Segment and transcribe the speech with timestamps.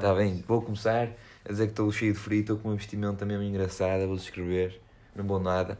[0.00, 1.10] Está bem, vou começar
[1.44, 4.80] a dizer que estou cheio de frio, estou com uma vestimenta mesmo engraçada, vou descrever,
[5.14, 5.76] não vou nada,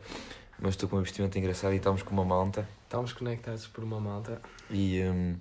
[0.59, 2.69] mas estou com uma vestimenta engraçada e estamos com uma malta.
[2.85, 4.43] Estamos conectados por uma malta.
[4.69, 5.37] E hum,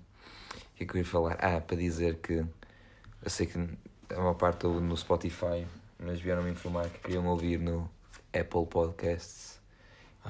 [0.55, 1.37] o que é que eu ia falar?
[1.41, 5.67] Ah, para dizer que eu sei que a maior parte no Spotify,
[5.99, 7.91] mas vieram-me informar que queriam ouvir no
[8.31, 9.58] Apple Podcasts.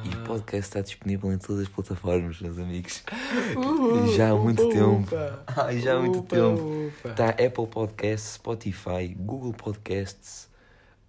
[0.04, 3.04] E o podcast está disponível em todas as plataformas, meus amigos.
[3.58, 5.16] Uh, Já há muito upa, tempo.
[5.16, 5.44] upa.
[5.66, 6.88] Ai, já há muito Upa, tempo.
[6.88, 7.10] upa.
[7.10, 10.48] Está Apple Podcasts, Spotify, Google Podcasts,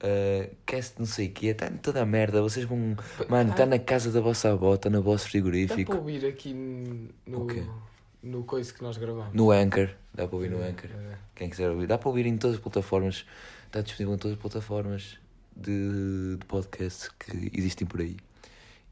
[0.03, 2.43] uh, Cast não sei o quê, está em toda a merda.
[2.43, 2.97] Vocês vão.
[3.29, 6.27] Mano, está Ah, na casa da vossa avó, está no vosso Dá para frigorífico, ouvir
[6.27, 6.53] aqui
[7.27, 7.63] no, O quê?
[8.25, 9.33] no coisa que nós gravamos.
[9.35, 9.91] no Anchor.
[10.13, 10.91] Dá para ouvir no É, Anchor.
[10.91, 11.15] é.
[11.37, 13.25] Quem quiser ouvir, dá para ouvir em todas as plataformas.
[13.67, 15.19] Está disponível em todas as plataformas
[15.55, 18.17] de, de podcasts que existem por aí.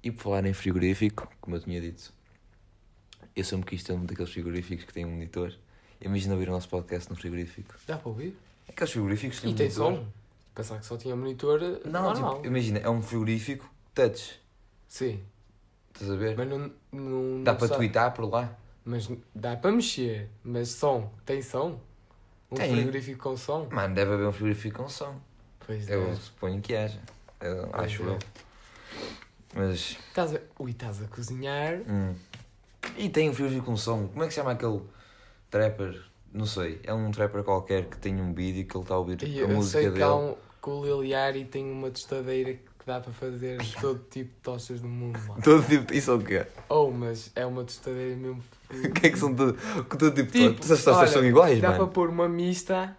[0.08, 2.10] E por falar em frigorífico, como eu tinha dito,
[3.36, 3.44] eu
[3.84, 5.52] ter um daqueles frigoríficos que tem um monitor.
[6.00, 7.74] Imagina ouvir o nosso podcast no frigorífico.
[7.86, 8.34] Dá para ouvir?
[8.66, 9.92] Aqueles frigoríficos que têm E tem monitor.
[10.04, 10.06] som?
[10.54, 12.36] Pensava que só tinha monitor Não, normal.
[12.36, 14.40] tipo, imagina, é um frigorífico touch.
[14.88, 15.22] Sim,
[15.92, 16.34] Estás a ver?
[16.38, 16.58] mas não,
[16.90, 17.78] não Dá não para sabe.
[17.80, 18.56] tweetar por lá.
[18.86, 20.30] Mas dá para mexer.
[20.42, 21.78] Mas som, tem som?
[22.50, 22.72] Um Tem.
[22.74, 23.68] frigorífico com som?
[23.70, 25.20] Mano, deve haver um frigorífico com som.
[25.66, 26.14] Pois Eu é.
[26.14, 26.98] suponho que haja.
[27.42, 28.06] Eu acho é.
[28.06, 28.18] eu.
[29.58, 29.96] Mas.
[30.08, 30.38] Estás a...
[30.58, 31.80] Ui, estás a cozinhar.
[31.88, 32.14] hum.
[32.96, 34.06] E tem um frigorífico com som.
[34.08, 34.80] Como é que se chama aquele
[35.50, 36.00] trapper?
[36.32, 36.80] Não sei.
[36.84, 39.42] É um trapper qualquer que tem um vídeo que ele está a ouvir E a
[39.42, 40.04] eu música sei que dele.
[40.04, 44.40] há um, que o Liliari tem uma tostadeira que dá para fazer todo tipo de
[44.42, 45.40] tostas do mundo, mano.
[45.42, 45.92] Todo tipo.
[45.92, 46.46] Isso é o quê?
[46.68, 48.42] Oh, mas é uma tostadeira mesmo.
[48.70, 49.54] O que é que são todo,
[49.98, 51.90] todo tipo, Tipo, de tostas olha, são iguais, Dá para mano.
[51.90, 52.94] pôr uma mista,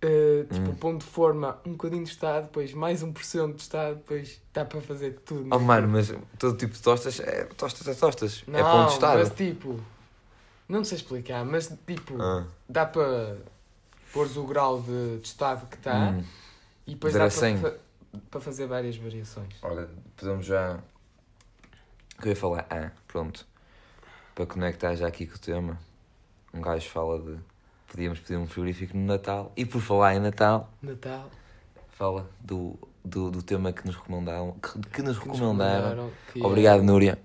[0.00, 0.74] eh, tipo, Hum.
[0.76, 4.40] pão de forma, um bocadinho de estado, depois mais um por cento de estado, depois
[4.52, 5.48] dá para fazer tudo.
[5.52, 5.64] Oh né?
[5.64, 8.44] mano, mas todo tipo de tostas é tostas é tostas.
[8.46, 9.18] não, é pão de estado.
[9.18, 9.80] mas tipo,
[10.68, 12.46] não sei explicar, mas tipo, Ah.
[12.68, 13.38] dá para
[14.12, 16.24] pôr o grau de, de estado que está Hum.
[16.86, 17.78] e depois Zero dá para, fa-
[18.30, 19.54] para fazer várias variações.
[19.62, 20.78] Olha, podemos já.
[22.18, 22.66] O que eu ia falar?
[22.70, 23.46] Ah, pronto.
[24.34, 25.78] Para conectar já aqui com o tema,
[26.54, 27.36] um gajo fala de.
[27.88, 29.52] Podíamos pedir um frigorífico no Natal.
[29.56, 31.30] E por falar em Natal, Natal.
[31.90, 34.52] fala do, do, do tema que nos recomendaram.
[34.52, 35.74] Que, que nos que nos recomendaram.
[35.88, 37.18] recomendaram, que é- Obrigado, Núria.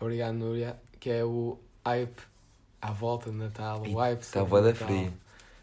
[0.00, 0.76] Obrigado, Núria.
[0.98, 2.20] Que é o hype
[2.80, 3.84] à volta de Natal.
[3.86, 5.12] Ih, O hype Está bué da frio.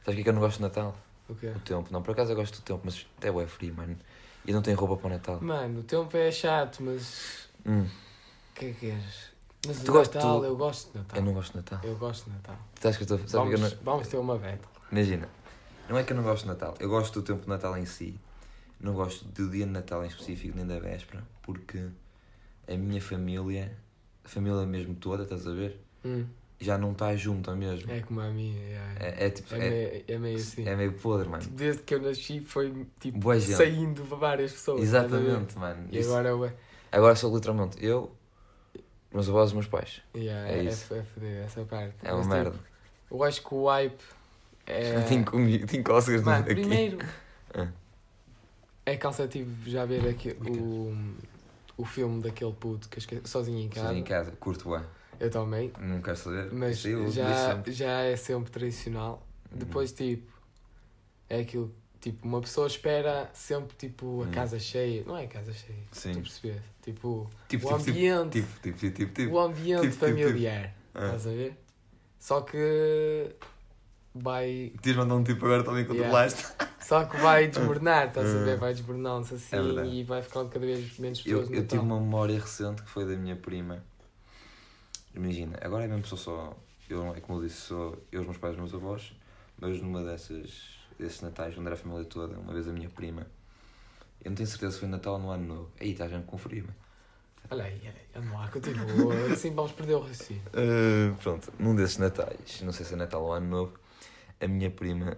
[0.05, 0.95] Sabes o que é que eu não gosto de Natal?
[1.27, 1.47] O quê?
[1.47, 1.87] O tempo.
[1.91, 3.97] Não, por acaso eu gosto do tempo, mas até é frio, mano.
[4.45, 5.39] E não tenho roupa para o Natal.
[5.41, 7.49] Mano, o tempo é chato, mas.
[7.65, 9.34] Hum, O que é que queres?
[9.67, 11.19] Mas Tu gostas- Natal, tu- eu gosto de Natal.
[11.19, 11.79] eu não gosto de Natal.
[11.83, 12.57] Eu gosto de Natal.
[12.75, 13.17] Tu sabes que eu estou.
[13.17, 13.79] Que eu Vamos, não...
[13.83, 14.67] vamos ter uma beta.
[14.91, 15.29] Imagina,
[15.89, 17.85] não é que eu não gosto de Natal, eu gosto do tempo de Natal em
[17.85, 18.19] si.
[18.79, 21.87] Não gosto do dia de Natal em específico, nem da véspera, porque
[22.67, 23.75] a minha família,
[24.23, 25.79] a família mesmo toda, estás a ver?
[26.03, 26.25] Hum,
[26.59, 27.89] Já não está junta mesmo.
[27.91, 28.59] é como a minha.
[28.59, 29.55] É, É, é tipo.
[29.55, 30.67] é, É, meio, é meio assim.
[30.67, 31.43] é meio podre, mano.
[31.51, 33.55] Desde que eu nasci foi tipo Boa gente.
[33.55, 34.83] saindo várias pessoas.
[34.83, 35.05] estás?
[35.05, 35.87] Exatamente, mano.
[35.91, 36.51] E Isso- agora eu.
[36.91, 38.11] agora sou literalmente eu,
[39.15, 40.01] meus avós e meus pais.
[40.15, 40.93] Yeah, É é, isso.
[40.93, 41.95] é, essa parte.
[42.03, 42.51] É uma Mas, merda.
[42.51, 42.63] Tipo,
[43.11, 44.03] eu acho que o hype
[44.67, 45.01] é.
[45.01, 46.53] Tenho, comi- tenho cócegas Mano, aqui.
[46.55, 46.97] primeiro.
[47.57, 47.69] Ah.
[48.85, 50.93] É cansativo já ver aqui o,
[51.77, 53.87] o filme daquele puto que eu esque- sozinho em casa.
[53.87, 54.83] Sozinho em casa, curto bem.
[55.21, 55.71] Eu também.
[55.79, 56.51] Não quero saber.
[56.51, 59.25] Mas eu já, já é sempre tradicional.
[59.49, 59.57] Hum.
[59.59, 60.29] Depois, tipo,
[61.29, 61.73] é aquilo.
[62.05, 64.31] Tipo, uma pessoa espera sempre, tipo, a Hum.
[64.31, 65.03] casa cheia.
[65.07, 66.13] Não é casa cheia, Sim.
[66.13, 66.61] tu percebes?
[66.83, 68.41] Tipo, Tipo, o tipo, tipo, ambiente.
[68.41, 69.33] tipo, tipo, tipo, tipo, tipo.
[69.33, 70.17] o ambiente tipo, tipo, tipo.
[70.29, 70.75] familiar.
[70.93, 71.05] Ah.
[71.05, 71.57] Estás a ver?
[72.19, 73.35] Só que
[74.13, 74.71] vai.
[74.83, 76.45] Tens mandado um tipo agora também controlaste.
[76.79, 78.43] Só que vai desmoronar, estás a Ah.
[78.43, 78.57] ver?
[78.57, 81.81] Vai desmoronando-se assim É e vai ficando cada vez menos Eu, pessoas no eu tive
[81.81, 83.83] uma memória recente que foi da minha prima.
[85.15, 86.55] Imagina, agora é mesmo sou só.
[86.87, 89.11] Eu, é como eu disse, sou eu, os meus pais e os meus avós,
[89.59, 90.74] mas numa dessas.
[90.97, 93.27] Desses natais, onde era a família toda, uma vez a minha prima.
[94.23, 95.71] Eu não tenho certeza se foi Natal ou no Ano Novo.
[95.79, 96.75] Aí está, já me conferi, mano.
[97.49, 97.79] Olha aí,
[98.15, 99.13] olha lá, continua.
[99.31, 100.41] assim vamos perder o raciocínio.
[100.47, 103.79] Ah, pronto, num desses natais, não sei se é Natal ou Ano Novo,
[104.41, 105.15] a minha prima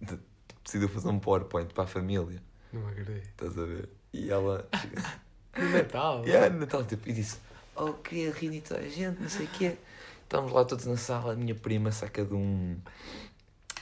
[0.62, 2.42] decidiu fazer um PowerPoint para a família.
[2.72, 3.28] Não acredito.
[3.28, 3.88] Estás a ver?
[4.12, 4.68] E ela.
[5.54, 6.24] No Natal?
[6.24, 7.36] Yeah, no Natal, tipo, e disse:
[7.76, 9.76] Oh, queria reunir toda a gente, não sei o quê.
[10.22, 12.78] Estamos lá todos na sala, a minha prima saca de um.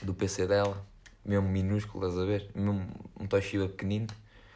[0.01, 0.85] do PC dela,
[1.25, 2.49] mesmo minúsculo, estás a ver?
[2.55, 2.87] Mesmo
[3.19, 4.07] um Toshiba pequenino,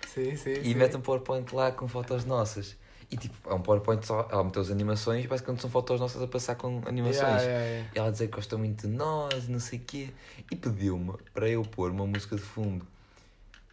[0.08, 0.54] Sim, sim.
[0.54, 0.74] e sim.
[0.76, 2.76] mete um PowerPoint lá com fotos nossas.
[3.12, 6.22] E tipo, é um PowerPoint só, ela meteu as animações e basicamente são fotos nossas
[6.22, 7.20] a passar com animações.
[7.22, 7.92] Yeah, yeah, yeah.
[7.94, 10.10] E ela dizer que gosta muito de nós, não sei o quê.
[10.52, 12.86] E pediu-me para eu pôr uma música de fundo.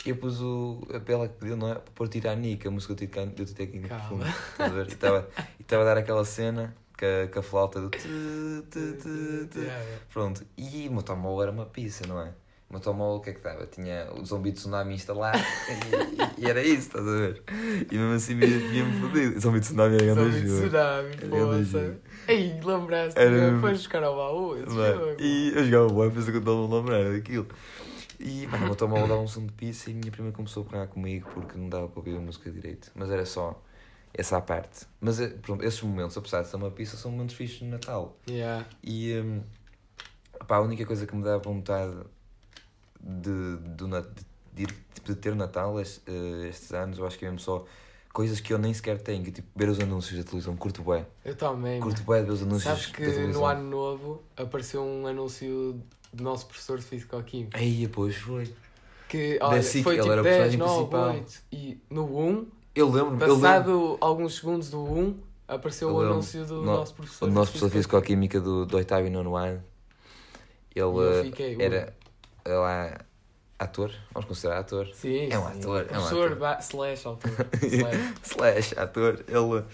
[0.04, 0.82] Eu pus o.
[1.06, 1.74] Ela que pediu, não é?
[1.74, 4.26] Para pôr Titanic, a música do Titanic, do Titanic de fundo.
[4.26, 4.86] Estás a ver?
[4.86, 5.28] E estava
[5.58, 7.90] e estava a dar aquela cena com a, a flauta do.
[7.90, 7.98] tu,
[8.70, 9.60] tu, tu.
[10.12, 12.32] Pronto, e o meu era uma pizza, não é?
[12.72, 13.66] O meu o que é que estava?
[13.66, 15.38] Tinha o zombi de tsunami instalado
[16.38, 17.42] e, e era isso, estás a ver?
[17.90, 19.36] E mesmo assim vinha-me fodido.
[19.36, 20.68] O zombi de tsunami era Zombie grande de jogo.
[20.68, 22.00] tsunami, grande poça.
[22.28, 23.20] Ei, lembraste?
[23.20, 25.16] Era- Foi buscar ao baú esse jogo.
[25.18, 27.46] E eu jogava boa, pensei que eu estava a lembrar daquilo.
[28.18, 30.66] E mano, o meu dava um som de pizza e a minha prima começou a
[30.66, 32.90] pegar comigo porque não dava para ouvir a música direito.
[32.94, 33.60] Mas era só
[34.14, 34.86] essa parte.
[35.00, 38.16] Mas eh, pronto, esses momentos, apesar de ser uma pizza, são momentos fixos no Natal.
[38.28, 38.64] Yeah.
[38.82, 39.42] E hum,
[40.46, 41.96] pá, a única coisa que me dá vontade
[43.02, 44.66] de, de, de,
[45.04, 45.82] de ter Natal eh,
[46.48, 47.64] estes anos, eu acho que é mesmo só
[48.12, 51.06] coisas que eu nem sequer tenho, tipo ver os anúncios da televisão, curto bué.
[51.24, 51.80] Eu também.
[51.80, 55.80] Curto bué de ver os anúncios Sabes que no ano novo apareceu um anúncio
[56.12, 57.56] do nosso professor de Físico-Química.
[57.58, 58.52] Aí, pois foi.
[59.08, 61.10] Que, olha, SIC, foi tipo era o 10, personagem 9, principal.
[61.14, 61.42] 8.
[61.52, 65.18] E no 1, Eu lembro-me, eu lembro passado alguns segundos do 1,
[65.48, 66.12] apareceu Eu o lembro.
[66.14, 68.40] anúncio do No- nosso professor o nosso professor de Físico-Química.
[68.40, 69.62] Do, do oitavo e nono ano.
[70.74, 71.96] Eu Ele fiquei, eh, era
[72.44, 72.98] eh, lá
[73.58, 74.88] ator, vamos considerar ator.
[74.92, 75.58] Sim, É um sim.
[75.58, 76.34] ator, é um ator.
[76.36, 77.30] ba- slash autor.
[77.62, 78.14] slash.
[78.24, 79.24] Slash ator.
[79.28, 79.64] Ele,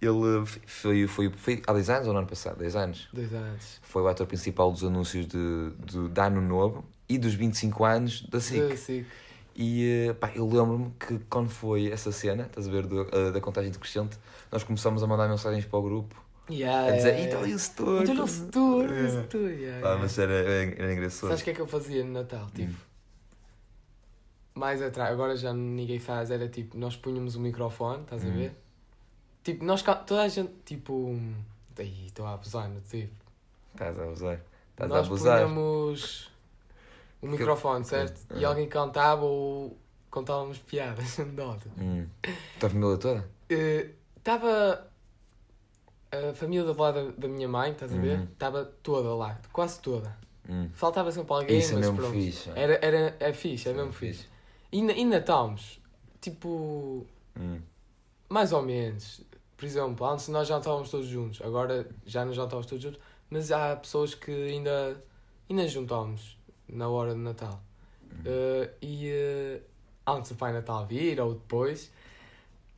[0.00, 2.58] ele foi, foi, foi há 10 anos ou no ano passado?
[2.58, 3.08] 10 anos.
[3.12, 3.80] Dois anos.
[3.82, 8.22] Foi o ator principal dos anúncios de, de, de Ano Novo e dos 25 anos
[8.28, 8.68] da SIC.
[8.68, 9.06] Da SIC.
[9.56, 13.32] E eh, pá, eu lembro-me que quando foi essa cena, estás a ver, do, eh,
[13.32, 14.16] da contagem decrescente,
[14.52, 16.14] nós começamos a mandar mensagens para o grupo
[16.50, 18.02] Yeah, a dizer: yeah, então e o setor?
[18.02, 19.08] Então o setor, o É.
[19.08, 19.50] setor.
[19.50, 19.98] yeah, Pá, yeah.
[20.02, 21.28] mas era, era, engraçado.
[21.28, 22.46] Sabes o que é que eu fazia no Natal?
[22.54, 22.76] Tipo, Hum.
[24.54, 28.32] mais atrás, agora já ninguém faz, era tipo, nós punhamos o microfone, estás a Hum.
[28.36, 28.54] ver?
[29.44, 31.18] Tipo, nós, toda a gente, tipo,
[31.78, 33.12] estou a abusar, no tipo,
[33.72, 34.40] Estás a abusar.
[34.72, 35.38] Estás a nós abusar.
[35.38, 36.30] punhamos
[37.22, 38.20] o microfone, certo?
[38.30, 38.34] Ah.
[38.38, 39.76] E alguém cantava ou
[40.10, 41.70] contávamos piadas, anedota.
[41.78, 42.06] Hum.
[42.60, 43.28] Tua família toda?
[44.16, 44.86] Estava
[46.12, 48.18] a família do lado da, minha mãe, estás a ver?
[48.18, 48.24] Uhum.
[48.24, 50.16] Estava toda lá, quase toda.
[50.48, 50.68] Hum.
[50.72, 52.12] Faltava sempre alguém, Isso é mas mesmo pronto.
[52.12, 52.50] fixe.
[52.50, 52.60] é.
[52.62, 54.26] Era, era, é fixe, é Isso mesmo fixe.
[54.70, 55.80] E, na- e Natalmos,
[56.20, 57.06] tipo,
[57.38, 57.60] Hum.
[58.28, 59.22] mais ou menos.
[59.56, 63.00] Por exemplo, antes nós já estávamos todos juntos, agora já não já estávamos todos juntos,
[63.30, 65.00] mas há pessoas que ainda,
[65.48, 66.36] ainda juntamos
[66.68, 67.60] na hora de Natal.
[68.26, 69.60] Eh, e eh,
[70.06, 71.92] antes do Pai Natal vir ou depois,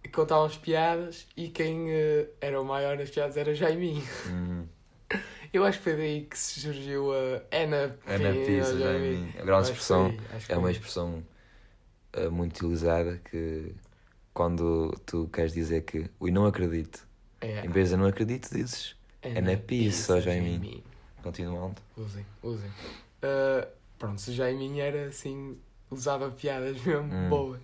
[0.08, 4.02] contávamos piadas e quem eh, era o maior das piadas era Jaiminho.
[4.28, 4.66] Hum.
[5.52, 9.32] Eu acho que foi daí que surgiu a Ana É na pizza, já em mim.
[9.38, 10.14] A grande expressão.
[10.48, 11.24] É uma expressão
[12.12, 13.72] eh, muito utilizada que
[14.32, 17.06] quando tu queres dizer que ui, não acredito,
[17.40, 20.82] É, em vez de não acredito, dizes é na pizza, Jaiminho.
[21.22, 21.76] continuando.
[21.96, 22.68] Usem, usem.
[23.22, 23.66] Uh,
[23.98, 25.56] pronto, se o Jaiminho era assim,
[25.90, 27.28] usava piadas mesmo Hum.
[27.28, 27.60] boas.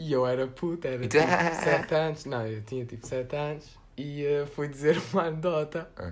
[0.00, 1.18] E eu era puta, era tipo
[1.64, 2.24] 7 anos.
[2.24, 3.64] Não, eu tinha tipo 7 anos
[3.96, 6.08] e uh, fui dizer uma anedota Ah.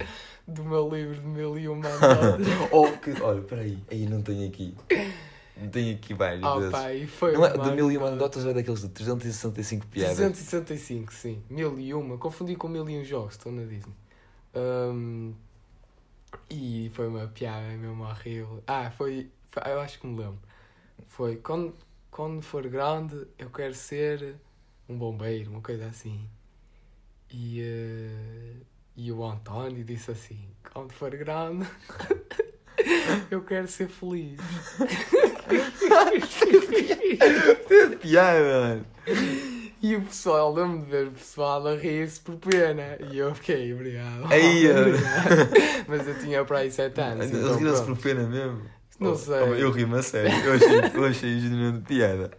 [0.46, 2.46] do meu livro de mil e uma anedotas.
[2.72, 4.74] oh, que, olha, peraí, aí não tenho aqui.
[5.56, 6.70] Não tenho aqui várias Ah, vezes.
[6.72, 8.38] pá, e foi Não é, de mil e uma anedota.
[8.38, 10.16] anedotas ou é daqueles de 365 piadas?
[10.16, 11.40] 265, sim.
[11.48, 12.18] Mil e uma.
[12.18, 13.94] Confundi com mil e um jogos, estou na Disney.
[14.54, 15.32] Um,
[16.50, 18.62] e foi uma piada mesmo horrível.
[18.66, 20.38] Ah, foi, foi- Eu acho que me lembro.
[21.08, 21.72] Foi quando,
[22.16, 24.36] quando for grande eu quero ser
[24.88, 26.26] um bombeiro, uma coisa assim.
[27.30, 28.54] E, eh,
[28.96, 31.66] e o António disse assim: quando for grande
[33.30, 34.40] eu quero ser feliz.
[38.00, 38.86] piada, mano.
[39.82, 42.96] E o pessoal, lembro de ver o pessoal a rir-se por pena.
[43.12, 44.32] E eu fiquei, obrigado.
[44.32, 44.64] Aí.
[45.86, 47.26] Mas eu tinha para aí 7 anos.
[47.26, 48.62] Eles então riram-se por pena mesmo.
[48.98, 49.34] Não Oh, sei.
[49.42, 50.30] oh, Eu ri-me a sério.
[50.44, 52.30] Eu achei, eu achei genuinamente piada.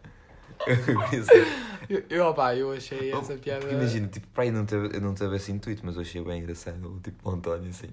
[1.90, 3.62] Eu Eu, opá, eu achei Oh, essa piada.
[3.62, 6.22] Porque imagina, tipo, para aí não teve, eu não teve esse intuito, mas eu achei
[6.24, 7.00] bem engraçado.
[7.04, 7.88] Tipo, o António assim,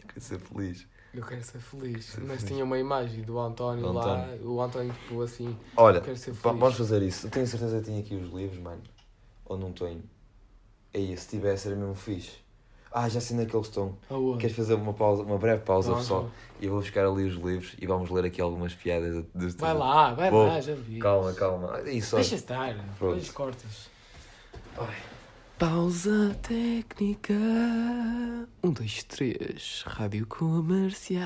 [0.00, 0.86] eu quero ser feliz.
[1.14, 2.04] Eu quero ser feliz.
[2.04, 2.44] Ser Mas feliz.
[2.52, 4.24] tinha uma imagem do António lá.
[4.26, 4.50] António.
[4.50, 6.60] O António, tipo, assim, Olha, eu quero ser va- feliz.
[6.60, 7.26] vamos fazer isso.
[7.26, 8.82] Eu tenho certeza que tenho aqui os livros, mano.
[9.46, 10.02] Ou não tenho?
[10.94, 12.32] Aí, se tivesse, era mesmo fixe.
[12.90, 13.94] Ah, já sei onde é que eles estão.
[14.10, 14.38] Aonde?
[14.38, 16.20] Queres fazer uma pausa, uma breve pausa, pessoal?
[16.22, 16.34] vamos.
[16.60, 19.74] E eu vou buscar ali os livros e vamos ler aqui algumas piadas deste Vai
[19.74, 20.46] lá, vai Vou.
[20.46, 20.98] lá, já vi.
[20.98, 21.80] Calma, calma.
[21.82, 22.16] Isso.
[22.16, 22.74] Deixa estar.
[22.98, 23.14] Pronto.
[23.14, 23.90] Depois cortas.
[24.78, 24.96] Ai.
[25.58, 27.34] Pausa técnica.
[28.62, 29.82] Um, dois, três.
[29.86, 31.18] Rádio comercial.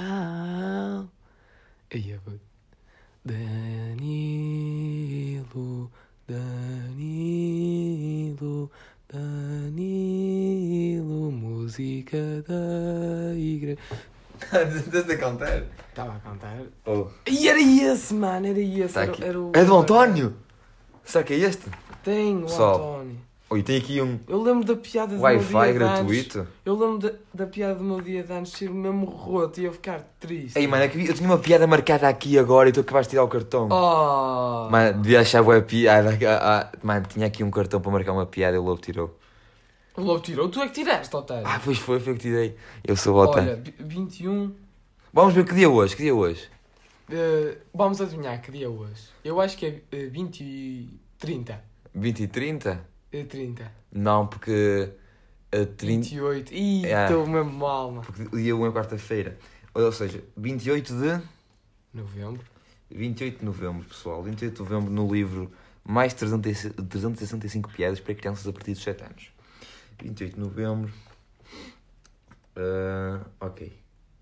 [1.92, 2.38] Aí é bom.
[4.02, 5.90] Danilo,
[7.22, 8.70] Danilo,
[9.12, 12.16] Danilo, música
[12.48, 13.78] da igreja.
[14.40, 15.64] Estás a cantar?
[15.90, 16.62] Estava a cantar.
[16.86, 17.08] Oh.
[17.26, 18.94] E era esse, mano, era esse.
[18.94, 19.52] Tá era, era o...
[19.54, 20.34] É do António?
[21.04, 21.64] Será que é este?
[22.02, 23.00] Tem o Pessoal.
[23.00, 23.20] António.
[23.52, 25.98] Oi, tem aqui um Eu lembro da piada do meu Wi-Fi dia de anos.
[25.98, 26.46] gratuito.
[26.64, 29.72] Eu lembro da, da piada do meu dia de anos ser mesmo roto e eu
[29.72, 30.58] ficar triste.
[30.58, 33.10] Ei, mano, é que eu tinha uma piada marcada aqui agora e tu acabaste de
[33.10, 33.68] tirar o cartão.
[33.70, 34.70] Oh!
[34.70, 36.16] Mano, devia achar boa piada.
[36.26, 39.18] Ah, ah, Mano, tinha aqui um cartão para marcar uma piada e o lobo tirou.
[39.96, 41.46] O lobo tirou, tu é que tiraste, otário.
[41.46, 42.56] Ah, pois foi, foi o que tirei.
[42.82, 43.50] Eu sou o otário.
[43.50, 44.54] Olha, vi- 21.
[45.12, 46.48] Vamos ver que dia é hoje, que dia é hoje?
[47.10, 49.10] eh, vamos adivinhar que dia é hoje.
[49.22, 51.60] Eu acho que é eh, 20 e 30.
[51.94, 52.91] 20 e 30?
[53.12, 53.70] Eh, 30.
[53.92, 54.92] Não, porque.
[55.52, 55.76] A 30...
[56.08, 56.54] 28.
[56.54, 57.04] Ih, É.
[57.04, 58.02] estou mesmo mal, mano.
[58.02, 59.38] Porque dia 1 é quarta-feira.
[59.74, 61.22] Ou seja, 28 de.
[61.92, 62.42] Novembro.
[62.90, 64.22] 28 de novembro, pessoal.
[64.22, 65.50] 28 de novembro no livro
[65.84, 69.30] Mais 300 365 piadas para crianças a partir dos 7 anos.
[70.02, 70.92] 28 de novembro.
[72.56, 73.72] Ah, ok.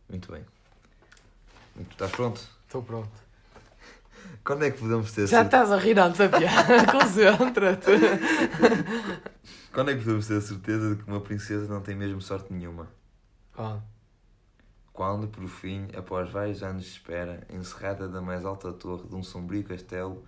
[0.08, 0.44] Muito bem.
[1.90, 2.40] Estás pronto?
[2.66, 3.10] Estou pronto.
[4.44, 6.86] Quando é que podemos ter Já estás a rir antes da piada.
[6.90, 7.90] Concentra-te.
[9.72, 12.52] Quando é que podemos ter a certeza de que uma princesa não tem mesmo sorte
[12.52, 12.88] nenhuma?
[13.56, 13.78] Ah,
[14.92, 19.22] Quando, por fim, após vários anos de espera, encerrada da mais alta torre de um
[19.22, 20.24] sombrio castelo,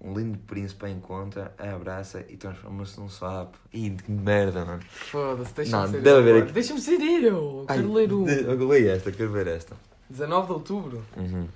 [0.00, 3.58] um lindo príncipe a encontra, a abraça e transforma-se num sapo.
[3.72, 4.82] Ih, que merda, mano.
[4.88, 6.44] foda-se, deixa-me ser deve eu haver agora.
[6.44, 7.64] aqui- Deixa-me ser eu.
[7.68, 8.24] Ai, Quero ler um.
[8.24, 9.76] de- Eu leio esta, quero ver esta.
[10.08, 11.04] 19 de outubro.
[11.16, 11.46] Uhum.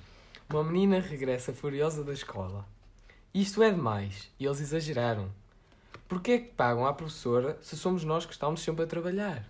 [0.50, 2.66] Uma menina regressa furiosa da escola.
[3.32, 4.30] Isto é demais.
[4.38, 5.28] E eles exageraram.
[6.08, 9.44] Porquê é que pagam à professora se somos nós que estamos sempre a trabalhar?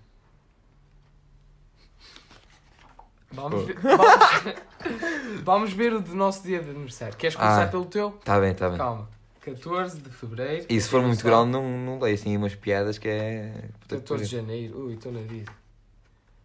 [3.32, 7.16] Vamos ver, vamos, vamos ver o do nosso dia de aniversário.
[7.16, 7.68] Queres começar Ah.
[7.68, 8.12] pelo teu?
[8.24, 8.78] Tá bem, tá bem.
[8.78, 9.08] Calma.
[9.40, 10.66] 14 de fevereiro.
[10.70, 13.68] E se for muito grande, não, não leio assim umas piadas que é.
[13.88, 14.86] 14 de janeiro.
[14.86, 15.52] Ui, estou na vida.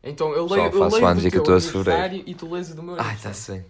[0.03, 1.99] Então eu Pessoal, leio, eu faço leio anos do dia teu 14 de fevereiro.
[2.03, 3.31] aniversário e tu lês o do meu Ai, aniversário.
[3.31, 3.65] está sem.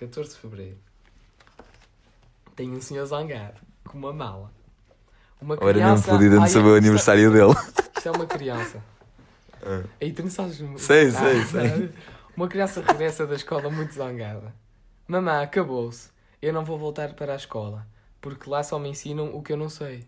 [0.00, 0.78] 14 de fevereiro.
[2.56, 4.50] Tem um senhor zangado com uma mala.
[5.40, 6.10] Uma Ou era mesmo criança.
[6.10, 7.54] fodido de saber o aniversário dele.
[7.96, 8.82] Isto é uma criança.
[9.62, 9.82] Ah.
[10.00, 10.56] Aí tu não sabes.
[10.78, 11.90] Sei, sei, Ah, sei.
[12.36, 14.54] Uma criança regressa da escola muito zangada.
[15.06, 16.08] Mamã, acabou-se.
[16.40, 17.86] Eu não vou voltar para a escola.
[18.20, 20.06] Porque lá só me ensinam o que eu não sei.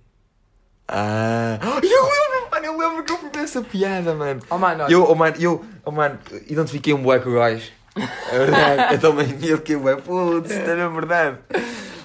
[0.88, 1.58] Ah!
[1.82, 4.42] Eu lembro, mano, eu lembro que eu ver essa piada, mano.
[4.50, 4.84] Oh, mano.
[4.90, 7.70] Eu, oh, mano, eu, oh, mano, identifiquei um bué com o gajo.
[7.96, 8.94] É verdade.
[8.94, 11.38] eu também, eu fiquei bué, putz, isto é mesmo verdade.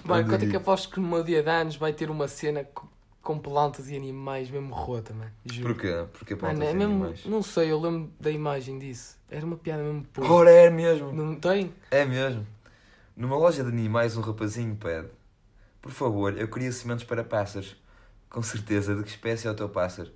[0.03, 2.27] Mano, Mano, quanto é que aposto que no meu dia de anos vai ter uma
[2.27, 2.87] cena co-
[3.21, 5.31] com plantas e animais mesmo rota, mano.
[5.45, 5.73] Juro.
[5.73, 6.05] Porquê?
[6.13, 6.93] Porque Mano, plantas é e mesmo.
[6.93, 7.25] animais.
[7.25, 9.17] Não sei, eu lembro da imagem disso.
[9.29, 10.27] Era uma piada mesmo pura.
[10.29, 11.11] Ora, é mesmo.
[11.11, 11.73] Não tem?
[11.91, 12.45] É mesmo.
[13.15, 15.07] Numa loja de animais, um rapazinho pede:
[15.81, 17.75] Por favor, eu queria sementes para pássaros.
[18.29, 20.11] Com certeza, de que espécie é o teu pássaro?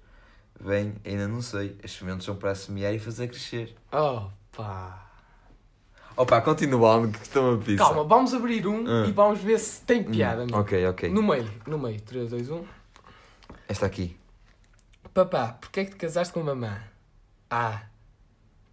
[0.59, 1.77] Bem, ainda não sei.
[1.83, 3.75] As sementes são para semear e fazer crescer.
[3.91, 5.10] Oh, pá.
[6.15, 7.77] Opa, continuando, que estão a pizza.
[7.83, 9.07] Calma, vamos abrir um Ah.
[9.07, 10.45] e vamos ver se tem Hum, piada.
[10.45, 10.55] meu.
[10.59, 11.09] ok, ok.
[11.09, 11.99] No meio, no meio.
[12.01, 12.63] 3, 2, 1.
[13.67, 14.15] Esta aqui.
[15.13, 16.77] Papá, porquê é que te casaste com a mamã?
[17.49, 17.81] Ah,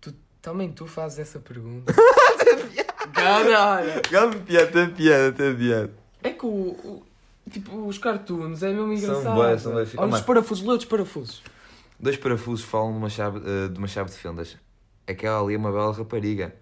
[0.00, 1.92] tu, também tu fazes essa pergunta.
[3.12, 4.02] Caralho!
[4.46, 5.92] Piada, tem piada, tem piada.
[6.22, 7.02] É que o, o-
[7.50, 9.34] Tipo, os cartoons é mesmo São engraçado.
[9.36, 10.24] bué, são bué fi- Olha Oh, os mano.
[10.26, 11.42] parafusos, lê os parafusos.
[11.98, 14.54] Dois parafusos falam de uma chave, eh, de, uma chave de fendas.
[15.06, 16.54] Aquela ali é uma bela rapariga.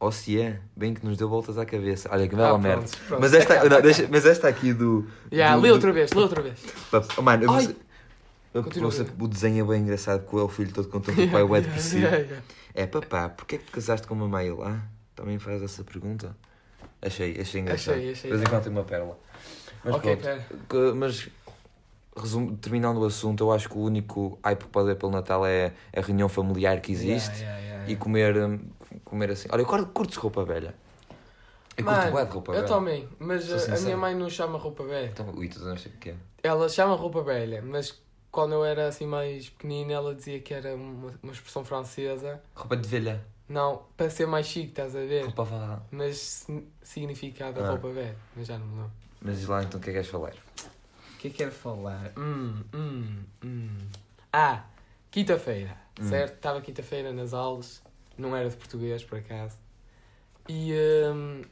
[0.00, 2.08] Ou se é, bem que nos deu voltas à cabeça.
[2.12, 2.82] Olha que bela Ah, merda.
[2.82, 3.20] pronto, pronto.
[3.20, 5.06] Mas esta, não, deixa- mas esta aqui do.
[5.32, 6.58] Yeah, do- lê do- outra vez, lê outra vez.
[7.16, 7.74] Oh, mano, eu Ai.
[8.52, 12.02] você- o desenho é bem engraçado, com o filho todo contente, o pai é depressivo.
[12.02, 12.42] Yeah, yeah.
[12.74, 14.80] É papá, porquê é que te casaste com a mamãe lá?
[15.14, 16.36] Também faz essa pergunta?
[17.00, 17.94] Achei, achei engraçado.
[17.96, 18.30] Achei, achei.
[18.30, 19.18] De vez em quando tem uma pérola.
[19.84, 20.16] Mas ok,
[20.68, 21.28] pronto, mas
[22.16, 25.46] resumo- terminando o assunto, eu acho que o único hype que pode haver pelo Natal
[25.46, 28.34] é a reunião familiar que existe Yeah, yeah, yeah, e comer,
[29.04, 29.48] comer assim.
[29.52, 30.74] Olha, eu curto- curto roupa velha.
[31.76, 32.66] Eu curto Mano, bué de roupa Eu velha.
[32.68, 33.82] também, mas Sou a- a sincero.
[33.82, 35.06] minha mãe não chama roupa velha.
[35.08, 36.14] Então, ui, tu não sei o que é.
[36.42, 40.74] Ela chama roupa velha, mas quando eu era assim mais pequenino ela dizia que era
[40.74, 42.40] uma, uma expressão francesa.
[42.54, 43.24] Roupa de velha.
[43.48, 45.24] Não, para ser mais chique, estás a ver?
[45.24, 45.82] Roupa velha.
[45.90, 47.70] Mas sin- significado Ah.
[47.70, 48.92] roupa velha, mas já não me lembro.
[49.20, 50.32] Mas diz lá então o que é que queres falar?
[50.32, 52.12] O que é que quero falar?
[52.16, 53.78] Hum, hum, hum.
[54.32, 54.64] Ah,
[55.10, 56.08] quinta-feira, Hum.
[56.08, 56.34] certo?
[56.34, 57.82] Estava quinta-feira nas aulas,
[58.18, 59.56] não era de português por acaso.
[60.48, 60.72] E
[61.14, 61.42] hum,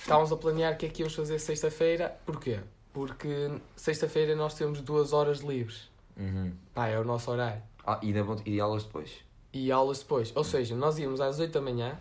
[0.00, 2.16] estávamos a planear o que é que íamos fazer sexta-feira.
[2.26, 2.60] Porquê?
[2.92, 5.88] Porque sexta-feira nós temos duas horas livres.
[6.16, 6.52] Uhum.
[6.74, 7.62] Pá, é o nosso horário.
[7.86, 9.10] Ah, e, na, e aulas depois?
[9.52, 10.32] E aulas depois.
[10.36, 11.98] Ou seja, nós íamos às 8 da manhã,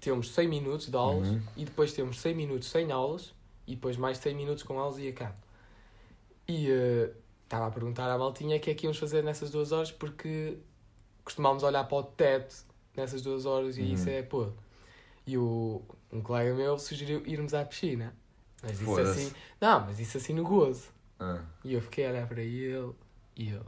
[0.00, 1.42] temos 100 minutos de aulas, Uhum.
[1.56, 3.32] e depois temos 100 minutos sem aulas,
[3.66, 5.34] e depois mais 100 minutos com aulas e acabo.
[6.48, 7.10] E eh,
[7.44, 10.58] estava a perguntar à maltinha o que é que íamos fazer nessas duas horas, porque
[11.24, 12.64] costumámos olhar para o teto
[12.96, 13.94] nessas duas horas e Uhum.
[13.94, 14.48] isso é pô.
[15.26, 18.14] E o, um colega meu sugeriu irmos à piscina.
[18.62, 19.32] Mas isso assim.
[19.60, 20.88] Não, mas isso assim no gozo.
[21.18, 21.40] Ah.
[21.64, 22.92] E eu fiquei a olhar para ele
[23.36, 23.64] e ele.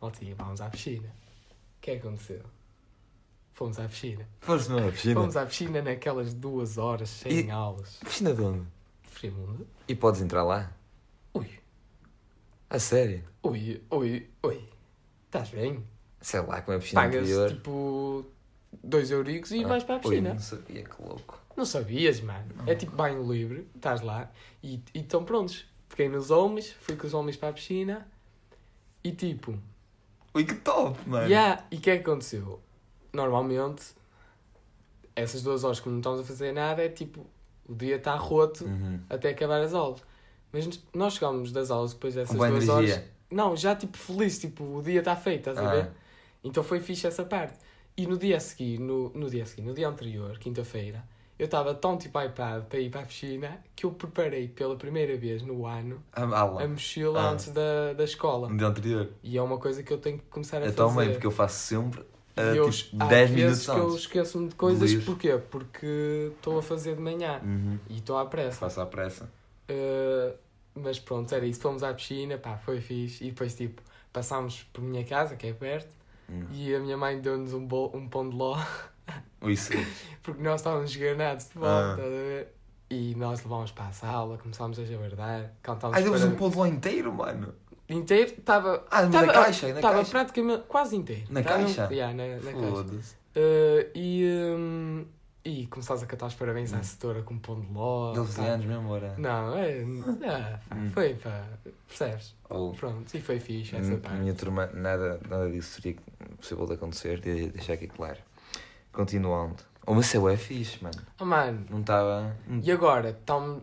[0.00, 1.08] Maltinha, vamos à piscina.
[1.08, 2.42] O que é que aconteceu?
[3.54, 4.26] Fomos à piscina.
[4.40, 5.20] Foste numa piscina?
[5.20, 7.96] Fomos à piscina naquelas duas horas sem E- aulas.
[8.04, 8.66] Piscina de onde?
[9.02, 9.66] Frimundo.
[9.86, 10.72] E podes entrar lá?
[11.34, 11.48] Ui,
[12.70, 13.22] A sério?
[13.42, 14.68] ui, ui, ui.
[15.26, 15.84] Estás bem?
[16.22, 17.50] Sei lá, com a piscina Pagas interior.
[17.50, 18.24] tipo
[18.82, 20.32] 2 euricos e Ah, vais para a ui, piscina.
[20.34, 21.38] não sabia, que louco.
[21.56, 22.46] Não sabias, mano.
[22.66, 24.30] É tipo banho livre, estás lá
[24.62, 25.66] e e estão prontos.
[25.90, 28.08] Peguei nos homens, fui com os homens para a piscina
[29.04, 29.58] e tipo,
[30.34, 31.26] Ui, que top, mano.
[31.26, 32.58] yeah, e o que é que aconteceu?
[33.12, 33.82] Normalmente,
[35.14, 37.26] essas duas horas que não estamos a fazer nada é tipo,
[37.68, 39.00] o dia está roto Uhum.
[39.10, 40.00] até acabar as aulas.
[40.52, 42.94] Mas nós chegámos das aulas depois dessas Com boa duas energia.
[42.94, 43.08] horas.
[43.30, 45.74] Não, já tipo feliz, tipo, o dia está feito, estás a Ah.
[45.74, 45.90] ver?
[46.44, 47.56] Então foi fixe essa parte.
[47.96, 51.04] E no dia a seguir, no, no dia a seguir, no dia anterior, quinta-feira,
[51.38, 55.16] eu estava tão tipo hypado para ir para a piscina que eu preparei pela primeira
[55.16, 57.30] vez no ano A a mochila Ah.
[57.30, 58.48] antes da, da escola.
[58.48, 59.10] No dia anterior.
[59.22, 60.88] E é uma coisa que eu tenho que começar a Eu fazer.
[60.94, 62.02] também, porque eu faço sempre
[62.36, 64.00] E eu, uh, tipo, há 10 vezes minutos que eu antes.
[64.00, 65.04] esqueço-me de coisas, livro.
[65.06, 65.38] porquê?
[65.50, 67.78] Porque estou a fazer de manhã Uhum.
[67.90, 68.58] e estou à pressa.
[68.60, 69.30] Faço à pressa.
[69.70, 70.34] Uh,
[70.74, 71.60] mas pronto, era isso.
[71.60, 73.24] Fomos à piscina, pá, foi fixe.
[73.24, 73.82] E depois, tipo,
[74.12, 75.94] passámos por minha casa, que é perto,
[76.32, 76.46] Hum.
[76.50, 78.56] e a minha mãe deu-nos um, bol- um pão de ló,
[79.56, 79.84] sim.
[80.22, 81.90] porque nós estávamos esgarnados de volta, Ah.
[81.92, 82.54] estás a ver?
[82.90, 86.30] E nós levámos para a sala, começámos a javardar, cantámos Ai, deu-vos para...
[86.30, 87.54] um pão de ló inteiro, mano.
[87.88, 88.84] Inteiro, estava...
[88.90, 91.24] Ah, Tava- na caixa, na Estava praticamente quase inteiro.
[91.30, 91.88] Na Tava- caixa?
[91.90, 93.16] Yeah, na, na caixa.
[93.34, 94.24] Uh, e,
[94.56, 95.04] um,
[95.44, 96.82] e começámos a cantar os parabéns à Hum.
[96.82, 98.12] setora com um pão de ló.
[98.12, 98.42] 12 pá.
[98.46, 99.14] anos mesmo, ora.
[99.18, 99.82] Não, é.
[100.26, 100.90] ah, pá, Hum.
[100.92, 101.44] foi pá.
[101.88, 102.34] Percebes?
[102.48, 104.16] Ou, Pronto, e foi fixe essa minha, parte.
[104.18, 105.98] minha turma, nada, nada disso seria
[106.38, 108.18] possível de acontecer, de deixar aqui claro.
[108.92, 109.56] Continuando.
[109.86, 111.00] O meu céu é fixe, mano.
[111.20, 112.36] Oh, mano, Não estava.
[112.62, 113.12] e agora?
[113.26, 113.60] Tam,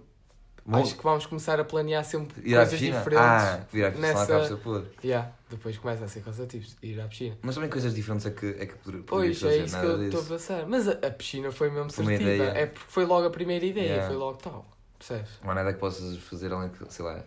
[0.71, 2.97] Bom, acho que vamos começar a planear sempre ir à coisas piscina?
[2.99, 3.25] diferentes.
[3.27, 4.89] Ah, vir à piscina nessa- acaba podre.
[5.03, 7.37] Yeah, depois começa a ser cansativo ir à piscina.
[7.41, 9.85] Mas também coisas diferentes é que, é que poder- poderias Pois, fazer, é isso que
[9.85, 10.65] eu estou a pensar.
[10.67, 12.29] Mas a, a piscina foi mesmo Foi certiva.
[12.31, 12.49] ideia.
[12.51, 14.07] É porque foi logo a primeira ideia, Yeah.
[14.07, 14.65] foi logo tal.
[14.97, 15.29] Percebes?
[15.43, 17.23] Não há nada que possas fazer além de, sei lá,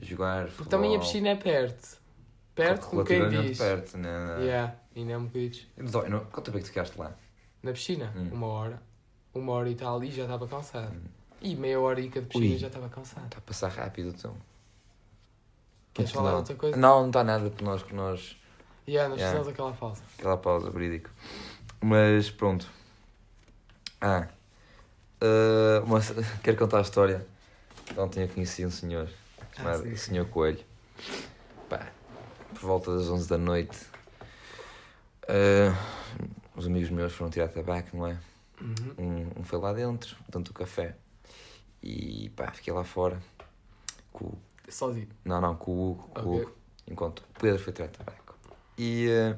[0.00, 0.46] jogar.
[0.48, 1.98] Porque também a piscina é perto.
[2.54, 3.58] Perto, como quem diz.
[3.58, 4.36] perto, né?
[4.40, 5.66] Yeah, ainda é um bocadinho.
[6.08, 7.12] Não- Quanto tempo é que tu ficaste lá?
[7.62, 8.30] Na piscina, Hum.
[8.32, 8.82] uma hora.
[9.34, 10.92] Uma hora e tal, e já estava cansado.
[10.96, 11.17] Hum.
[11.40, 12.58] E meia hora e de piscina Ui.
[12.58, 13.24] já estava cansado.
[13.26, 14.36] Está a passar rápido, então.
[15.94, 16.76] Queres falar outra coisa?
[16.76, 18.36] Não, não está nada por nós, que nós.
[18.88, 19.38] Yeah, nós Yeah.
[19.38, 20.02] fizemos aquela pausa.
[20.18, 21.10] Aquela pausa, verídico.
[21.80, 22.68] Mas pronto.
[24.00, 24.28] Ah.
[25.20, 26.00] ah, uma-
[26.42, 27.26] quero contar a história.
[27.96, 29.08] Ontem eu conheci um senhor
[29.56, 29.96] chamado Ah.
[29.96, 30.64] Senhor Coelho.
[31.68, 31.86] Pá,
[32.50, 33.78] por volta das 11 da noite.
[35.28, 35.74] ah,
[36.56, 38.18] os amigos meus foram tirar tabaco, não é?
[38.60, 38.94] Uhum.
[39.36, 40.96] Um, um foi lá dentro, dentro do café.
[41.82, 43.20] E pá, fiquei lá fora.
[44.12, 44.38] Com, o-
[44.68, 45.08] Sozinho.
[45.24, 46.08] não, não, com o Hugo.
[46.14, 46.42] Com o Ok.
[46.42, 46.52] Hugo
[46.90, 48.34] enquanto o Pedro foi tirar tabaco.
[48.76, 49.36] E, eh,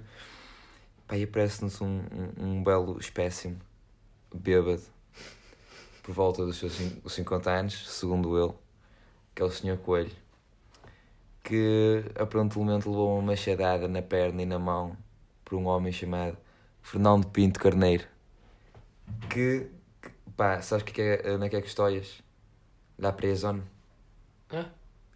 [1.07, 2.01] pá, e aparece-nos um,
[2.39, 3.59] um, um belo espécime,
[4.35, 4.83] bêbado,
[6.03, 8.55] por volta dos seus os 50 anos, segundo ele,
[9.35, 9.77] que é o Sr.
[9.79, 10.13] Coelho,
[11.43, 14.97] que aprontemente levou uma machadada na perna e na mão
[15.45, 16.37] por um homem chamado
[16.83, 18.07] Fernando Pinto Carneiro,
[19.29, 19.69] que,
[20.01, 22.23] que pá, sabes o que é, onde é que é Custóias?
[23.01, 23.63] La prisão.
[24.53, 24.67] Hã?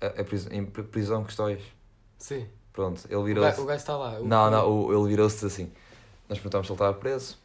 [0.00, 1.62] A, a pris- em pri- prisão Custóias.
[2.18, 2.46] Sim.
[2.72, 3.60] Pronto, ele virou-se.
[3.60, 4.18] o gajo está lá.
[4.18, 5.70] O- Não, não, o- ele virou-se assim.
[6.28, 7.38] Nós perguntámos se ele estava preso.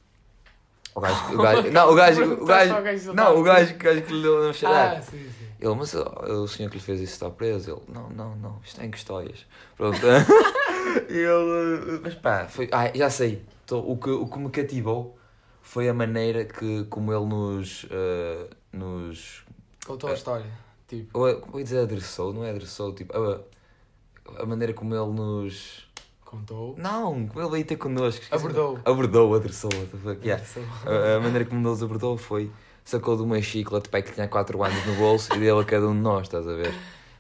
[0.96, 1.34] O gajo.
[1.36, 2.24] O gajo não, o gajo.
[2.34, 5.46] O gajo não, o gajo, o gajo que lhe deu na Ah, sim, sim.
[5.60, 7.72] Ele, mas o senhor que lhe fez isso está preso?
[7.72, 9.46] Ele, não, não, não, isto está em custóias.
[9.76, 9.98] Pronto.
[11.10, 12.00] ele.
[12.02, 12.70] Mas pá, foi.
[12.72, 13.44] Ah, já sei.
[13.66, 15.18] Então, o, que, o que me cativou
[15.62, 17.86] foi a maneira que, como ele nos.
[17.92, 19.44] eh, nos.
[19.94, 20.46] Contou a história.
[20.88, 23.14] Tipo, Ou, como eu ia dizer, adressou, não é adressou, tipo.
[23.16, 23.42] A,
[24.42, 25.88] a maneira como ele nos.
[26.24, 26.76] contou.
[26.78, 28.24] Não, como ele veio ter connosco.
[28.32, 28.80] Abordou.
[28.86, 29.70] Abordou, adressou.
[30.24, 30.44] yeah.
[30.86, 32.52] A, a maneira como nos abordou foi
[32.84, 35.88] sacou de uma chiclete pai, que tinha 4 anos no bolso e deu a cada
[35.88, 36.74] um de nós, estás a ver?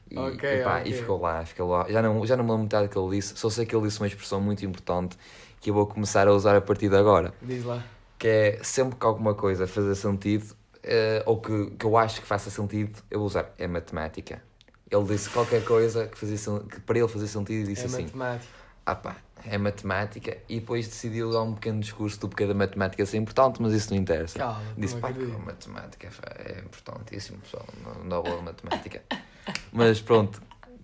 [0.09, 0.91] E, Ok, e, pá, ok.
[0.91, 1.85] e ficou lá, ficou lá.
[1.87, 3.85] Já não, já não me lembro metade do que ele disse, só sei que ele
[3.87, 5.15] disse uma expressão muito importante
[5.61, 7.83] que eu vou começar a usar a partir de agora, Diz lá.
[8.17, 10.55] que é sempre que alguma coisa fazer sentido,
[10.91, 14.41] eh, ou que, que eu acho que faça sentido, eu usar, é matemática.
[14.89, 18.03] Ele disse qualquer coisa que, fazia, que para ele fazia sentido e disse é assim,
[18.05, 18.51] matemática.
[18.87, 23.05] ah pá, é matemática, e depois decidiu dar um pequeno discurso do porquê da matemática
[23.05, 24.39] ser importante, mas isso não interessa.
[24.39, 29.03] Calma, Disse, não pá, que a matemática é importantíssimo, pessoal, não dá boa matemática.
[29.71, 30.41] Mas pronto,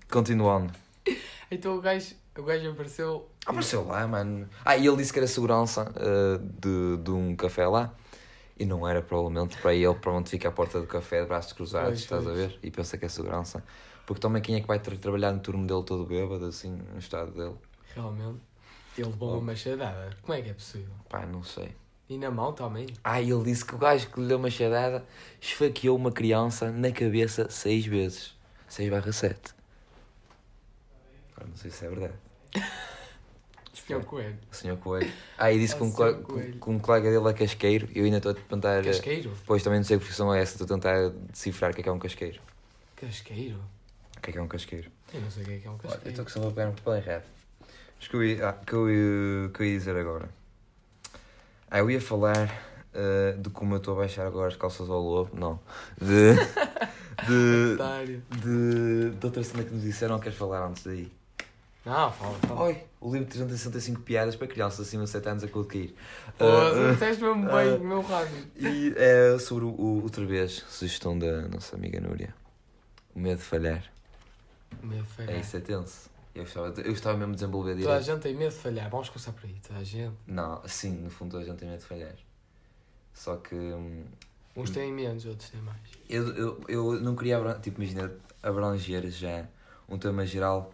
[0.09, 0.71] continuando.
[1.49, 3.29] Então o gajo, o gajo apareceu.
[3.45, 4.47] Apareceu lá, mano.
[4.63, 7.93] Ah, e ele disse que era segurança eh, de, de um café lá,
[8.57, 11.89] E não era provavelmente para ele, provavelmente fica à porta do café de braços cruzados,
[11.89, 12.37] Pois, estás a pois.
[12.37, 12.59] ver?
[12.63, 13.63] E pensa que é segurança.
[14.05, 16.99] Porque também quem é que vai tra- trabalhar no turno dele todo bêbado, assim, no
[16.99, 17.55] estado dele?
[17.93, 18.39] Realmente.
[18.97, 20.15] Ele levou uma machadada.
[20.21, 20.93] Como é que é possível?
[21.09, 21.75] Pá, não sei.
[22.07, 22.87] E na mão também?
[23.03, 25.03] Ah, ele disse que o gajo que lhe deu uma machadada
[25.41, 28.35] esfaqueou uma criança na cabeça seis vezes.
[28.69, 29.53] 6 barra 7.
[31.33, 32.13] Agora não sei se é verdade.
[33.85, 34.37] Senhor Coelho.
[34.51, 35.11] O senhor Coelho.
[35.37, 37.87] Ah, e disse que um, senhor colega, que um colega dele é casqueiro.
[37.93, 38.83] Eu ainda estou a tentar.
[38.83, 39.31] Casqueiro?
[39.45, 41.83] Pois também não sei que profissão é essa, estou a tentar decifrar o que é
[41.83, 42.41] que é um casqueiro.
[42.95, 43.59] Casqueiro?
[44.17, 44.89] O que é que é um casqueiro?
[45.13, 46.09] Eu não sei o que é que é um Olha, eu casqueiro.
[46.09, 47.23] estou com só a pegar um papel errado.
[47.99, 50.29] Mas que eu ia, ah, que eu ia, que eu ia dizer agora?
[51.69, 52.49] Ah, eu ia falar
[52.93, 55.37] ah, de como eu estou a baixar agora as calças ao lobo.
[55.37, 55.59] Não.
[56.01, 56.33] De.
[57.27, 57.73] de.
[57.75, 58.23] Otário.
[58.31, 61.11] de, de outra cena que nos disseram, queres falar antes daí?
[61.85, 62.61] Não, fala, fala.
[62.63, 65.95] Oi, o livro de 365 piadas para crianças acima de 7 anos a cair.
[66.37, 68.47] Pô, Ah, disseste mesmo ah, bem, meu rápido.
[68.55, 72.33] E é sobre o, o- outra vez, sugestão da nossa amiga Núria.
[73.15, 73.83] O medo de falhar.
[74.81, 75.35] Medo de falhar.
[75.35, 76.09] É isso, é tenso.
[76.33, 78.03] Eu estava, eu estava mesmo a desenvolver Toda a direito.
[78.05, 78.89] gente tem medo de falhar.
[78.89, 79.55] Vamos começar por aí.
[79.65, 80.13] Toda a gente.
[80.25, 82.15] Não, sim, no fundo toda a gente tem medo de falhar.
[83.13, 84.03] Só que hum,
[84.55, 85.77] Uns têm menos, outros têm mais.
[86.09, 89.45] eu, eu, eu não queria, tipo, imagina, abranger já
[89.87, 90.73] um tema geral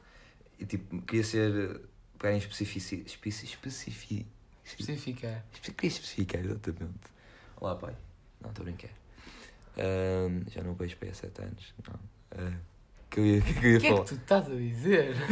[0.61, 1.81] e tipo, queria ser,
[2.19, 4.25] pegar em especifici, especi, especifi,
[4.63, 5.43] Especificar.
[5.51, 6.93] Espe- Queria especificar, exatamente.
[7.59, 7.95] Olá, pai.
[8.39, 8.91] Não, estou a brincar.
[9.77, 11.73] Ahm, já não vejo pai há 7 anos.
[11.87, 11.99] Não.
[12.37, 12.53] Ah,
[13.09, 14.03] que eu ia, que eu ia O que é falar?
[14.03, 15.15] que tu estás a dizer?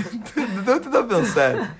[0.67, 1.77] Estou a pensar.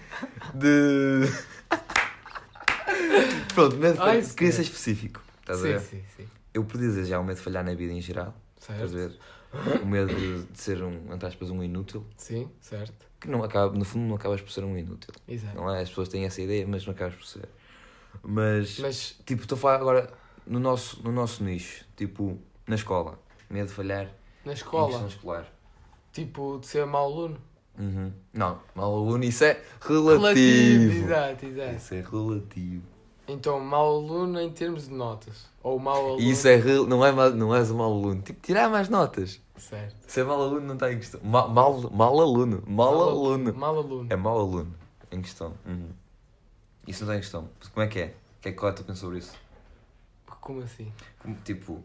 [0.53, 1.21] De.
[3.53, 4.35] Pronto, medo de falhar.
[4.35, 5.21] Queria ser específico.
[5.41, 5.79] Estás a sim, ver?
[5.81, 6.27] sim, sim.
[6.53, 8.33] Eu podia dizer já o medo de falhar na vida em geral.
[8.59, 8.93] Estás a Certo.
[8.93, 9.19] ver?
[9.81, 12.05] O medo de, de ser um, entre aspas, um inútil.
[12.15, 13.07] Sim, certo.
[13.19, 15.12] Que não acaba, no fundo não acabas por ser um inútil.
[15.27, 15.55] Exato.
[15.55, 15.81] Não é?
[15.81, 17.49] As pessoas têm essa ideia, mas não acabas por ser.
[18.23, 18.79] Mas.
[18.79, 20.13] Mas, Tipo, estou a falar agora
[20.45, 23.19] no nosso, no nosso nicho, tipo, na escola.
[23.49, 24.12] Medo de falhar
[24.45, 25.51] na em escola, questão escolar.
[26.13, 27.38] tipo, de ser mau aluno.
[27.77, 28.12] Uhum.
[28.33, 30.91] Não, mau aluno, isso é relativo.
[31.05, 31.75] Exato, exato.
[31.75, 32.83] Isso é relativo.
[33.31, 35.47] Então, mau aluno em termos de notas.
[35.61, 36.21] Ou mau aluno.
[36.21, 38.21] Isso é rel- não, é mal, não és um mau aluno.
[38.21, 39.39] Tipo, tirar mais notas.
[39.57, 39.95] Certo.
[40.07, 41.19] Ser mau aluno não está em questão.
[41.23, 42.63] Ma- mal, mal aluno.
[42.65, 43.53] Mal aluno.
[43.53, 44.07] Mau aluno.
[44.09, 44.73] É mau aluno.
[45.11, 45.53] Em questão.
[45.65, 45.89] Uhum.
[46.87, 47.49] Isso não está em questão.
[47.73, 48.05] Como é que é?
[48.05, 49.33] O que é que qual é a tua opinião sobre isso?
[50.41, 50.91] Como assim?
[51.21, 51.83] Como, tipo,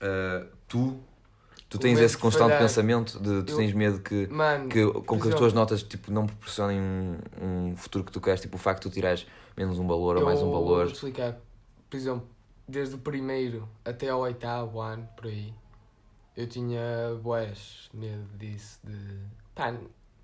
[0.00, 0.98] ah, tu,
[1.68, 2.58] tu O tens medo esse de constante falhar.
[2.60, 5.82] pensamento de tu Eu- tens medo que, Mano, que, com que as exemplo, tuas notas
[5.82, 9.26] tipo, não proporcionem um, um futuro que tu queres, tipo o facto de tu tirares
[9.56, 10.84] menos um valor ou mais um eu valor.
[10.84, 11.36] Vou explicar.
[11.88, 12.28] Por exemplo,
[12.68, 15.54] desde o primeiro até ao oitavo ano, por aí,
[16.36, 16.80] eu tinha
[17.22, 18.96] boés medo disso, de...
[19.54, 19.74] Pá,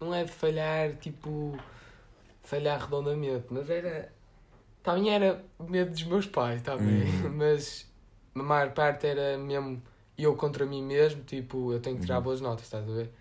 [0.01, 1.57] não é de falhar, tipo,
[2.43, 4.13] falhar redondamente, mas era...
[4.83, 7.31] Também era medo dos meus pais, também, Uhum.
[7.39, 7.89] mas
[8.35, 9.81] a maior parte era mesmo
[10.19, 12.25] eu contra mim mesmo, tipo, eu tenho que tirar Uhum.
[12.25, 13.13] boas notas, estás a ver?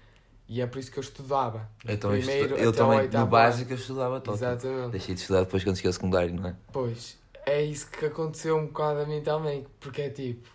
[0.54, 1.70] E é por isso que eu estudava.
[1.80, 4.36] Também, Primeiro estu- eu até ao também no básico eu estudava todo.
[4.36, 4.92] Exatamente.
[4.92, 6.56] Deixei de estudar depois quando cheguei ao secundário, não é?
[6.74, 10.50] Pois, é isso que aconteceu um bocado a mim também, porque é tipo.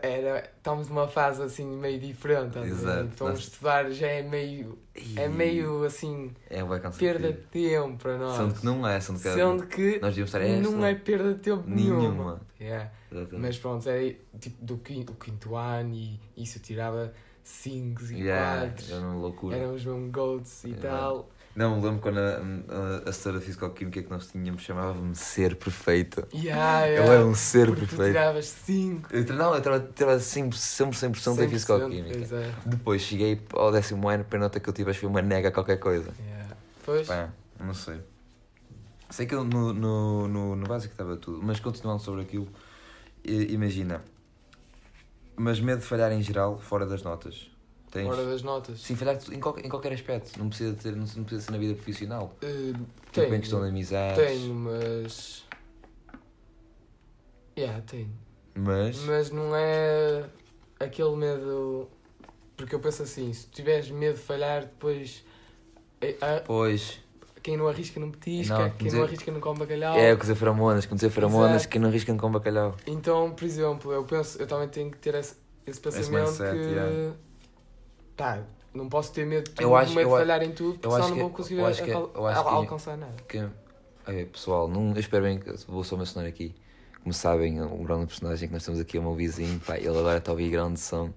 [0.00, 2.56] Era, estamos numa fase assim meio diferente?
[2.60, 3.10] Exato.
[3.12, 4.78] então Nós- estudar já é meio,
[5.14, 6.98] é E- meio assim, É cansativo.
[6.98, 8.34] perda de tempo para nós.
[8.38, 10.70] Sendo que não é, sendo que Sendo que nós devíamos estar esta.
[10.70, 12.00] não é perda de tempo nenhuma.
[12.00, 12.40] nenhuma.
[12.58, 12.90] Yeah.
[13.12, 13.42] Exatamente.
[13.42, 17.12] Mas pronto, era tipo do quinto, do quinto ano e isso eu tirava
[17.44, 18.94] 5 e Yeah, 4.
[18.94, 19.56] era uma loucura.
[19.56, 20.88] Éramos mesmo goats e Yeah.
[20.98, 21.30] tal.
[21.54, 26.26] Não, me lembro quando a, a, a senhora físico-química que nós tínhamos chamava-me ser perfeito.
[26.34, 27.12] Yeah, Eu yeah.
[27.14, 28.08] era um ser Porque tu perfeito.
[28.12, 29.14] tiravas 5.
[29.14, 32.18] Eu, tre- não, eu tirava- tirava sempre, sempre 100% em físico-química.
[32.18, 32.68] Exato.
[32.68, 35.22] Depois cheguei ao décimo ano, para a nota que eu tive, acho que foi uma
[35.22, 36.10] nega a qualquer coisa.
[36.18, 36.56] Yeah.
[36.84, 37.28] Pois, Pá,
[37.60, 38.00] não sei.
[39.10, 42.48] Sei que eu no, no, no, no básico estava tudo, mas continuando sobre aquilo,
[43.24, 44.02] imagina.
[45.36, 47.50] Mas medo de falhar em geral, fora das notas.
[47.90, 48.08] Tens?
[48.08, 48.80] hora das notas.
[48.80, 50.36] Sim, falhar em qualquer, em qualquer aspecto.
[50.38, 52.34] Não precisa, ter, não, precisa ser na vida profissional.
[52.42, 54.16] Eh, Tipo tenho, em questão de amizades.
[54.26, 55.44] tenho, mas.
[57.56, 58.10] Yeah, tenho.
[58.56, 58.98] Mas.
[59.04, 60.24] Mas não é
[60.80, 61.88] aquele medo.
[62.56, 65.24] Porque eu penso assim: se tiveres medo de falhar, depois.
[66.00, 67.00] eh, ah, Pois.
[67.44, 69.96] Quem não arrisca não petisca, Não, quem dizer- não arrisca não come bacalhau.
[69.98, 71.68] É o que dizer feromonas, como dizer feromonas Exato.
[71.68, 72.74] que não arriscam com bacalhau.
[72.86, 76.56] Então, por exemplo, eu penso, eu também tenho que ter esse, esse pensamento mindset, que.
[76.58, 77.14] yeah.
[78.16, 80.94] Tá, não posso ter medo de Eu acho- medo eu de falhar em tudo, porque
[80.94, 83.14] senão não vou conseguir eu acho que- eu acho que- alcançar nada.
[83.28, 83.46] Que...
[84.06, 86.54] Ai, pessoal, não, eu espero bem que vou só mencionar aqui.
[87.02, 89.60] Como sabem, um grande personagem que nós temos aqui é o meu vizinho.
[89.60, 91.10] Pá, ele agora está a ouvir grande som.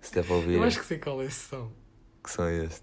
[0.00, 1.68] Se der para ouvir, Eu acho que sei qual é esse som.
[2.24, 2.82] que som é este?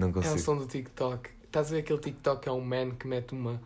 [0.00, 0.38] Não É o consigo.
[0.38, 1.30] som do TikTok.
[1.44, 3.60] Estás a ver aquele TikTok que é um man que mete uma,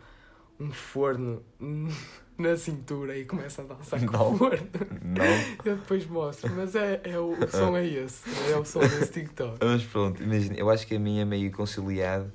[0.58, 1.42] um forno
[2.36, 4.32] na cintura e começa a dançar com Não.
[4.34, 4.66] o forno.
[5.02, 5.24] Não.
[5.64, 8.22] Eu depois mostro, mas é, é o, o som é esse.
[8.50, 9.58] É o som desse TikTok.
[9.64, 12.32] Mas pronto, imagina, eu acho que a minha é meio conciliado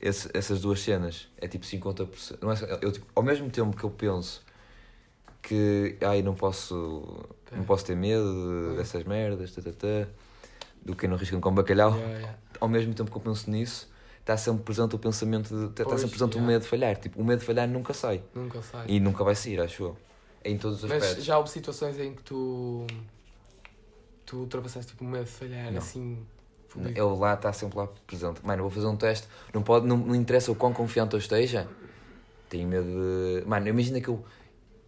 [0.00, 1.28] esse- essas duas cenas.
[1.38, 2.38] É tipo 50%.
[2.42, 4.44] Não é, eu, tipo, ao mesmo tempo que eu penso
[5.42, 8.76] que ai, não posso, não posso ter medo É.
[8.78, 9.60] dessas merdas, tá,
[10.84, 12.38] do que não riscam com bacalhau, Yeah, yeah.
[12.60, 13.88] Ao mesmo tempo que eu penso nisso,
[14.20, 16.52] está sempre presente o pensamento, de, está Pois, sempre presente o yeah.
[16.52, 16.96] medo de falhar.
[16.96, 18.22] Tipo, o medo de falhar nunca sai.
[18.34, 18.86] Nunca sai.
[18.88, 19.96] E nunca vai sair, acho eu.
[20.44, 21.24] Em todos os Mas aspectos.
[21.24, 22.86] já houve situações em que tu.
[24.24, 25.78] Tu ultrapassaste tipo o medo de falhar Não.
[25.78, 26.26] assim.
[26.76, 28.44] Ele lá está sempre lá presente.
[28.44, 29.26] Mano, vou fazer um teste.
[29.54, 31.66] Não, pode, não, não interessa o quão confiante eu esteja.
[32.50, 33.46] Tenho medo de.
[33.46, 34.24] Mano, imagina que eu,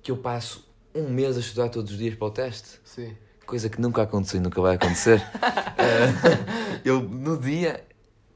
[0.03, 2.81] que eu passo um mês a estudar todos os dias para o teste.
[2.85, 3.17] Sim.
[3.49, 5.21] Coisa que nunca aconteceu e nunca vai acontecer.
[5.81, 7.83] Eh, eu, no dia,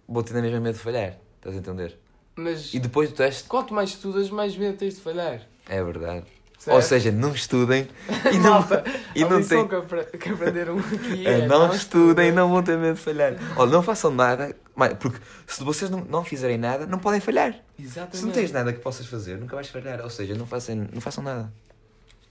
[0.08, 1.14] vou ter na mesma medo de falhar.
[1.36, 1.98] Estás a entender?
[2.36, 5.40] Mas E depois do teste, quanto mais estudas, mais medo tens de falhar.
[5.68, 6.24] é verdade.
[6.56, 6.76] Certo?
[6.76, 7.88] Ou seja, não estudem
[8.32, 8.84] e não, Malta,
[9.16, 9.66] e não tem.
[9.66, 13.34] que, apre- que aprenderam aqui É, é, não, estudem, não vão ter medo de falhar.
[13.56, 14.56] Olha, não façam nada,
[15.00, 17.56] porque se vocês não, não fizerem nada, não podem falhar.
[17.76, 18.16] Exatamente.
[18.18, 20.00] Se não tens nada que possas fazer, nunca vais falhar.
[20.00, 21.52] Ou seja, não façam, não façam nada.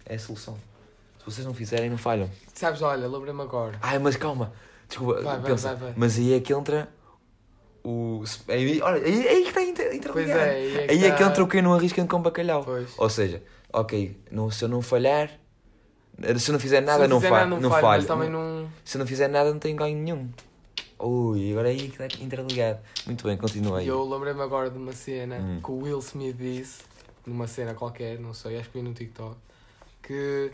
[0.05, 0.57] É a solução.
[1.21, 2.27] Se vocês não fizerem, não falham.
[2.55, 3.77] Sabes, olha, lembrei-me agora.
[3.79, 4.51] Ai, mas calma.
[4.89, 5.67] Desculpa, Vai, vai, pensa.
[5.69, 5.93] vai, vai.
[5.95, 6.89] Mas aí é que entra
[7.83, 8.23] o.
[8.47, 11.23] Aí, olha, aí, aí que está inter- Pois é, aí é que, Aí é que
[11.23, 12.63] entra o quem não arrisca com bacalhau.
[12.63, 12.89] Pois.
[12.97, 15.29] Ou seja, ok, não, se eu não falhar,
[16.37, 18.01] se eu não fizer nada, Se não, fizer fa nada, não, não falho, falho.
[18.01, 18.67] Mas também não.
[18.83, 20.27] Se eu não fizer nada, não tenho ganho nenhum.
[20.99, 22.79] Ui, agora é aí que está interligado.
[23.05, 23.85] Muito bem, continua aí.
[23.85, 25.59] E eu lembrei-me agora de uma cena Hum.
[25.63, 26.79] que o Will Smith disse,
[27.25, 29.35] numa cena qualquer, não sei, acho que vi no TikTok,
[30.03, 30.51] que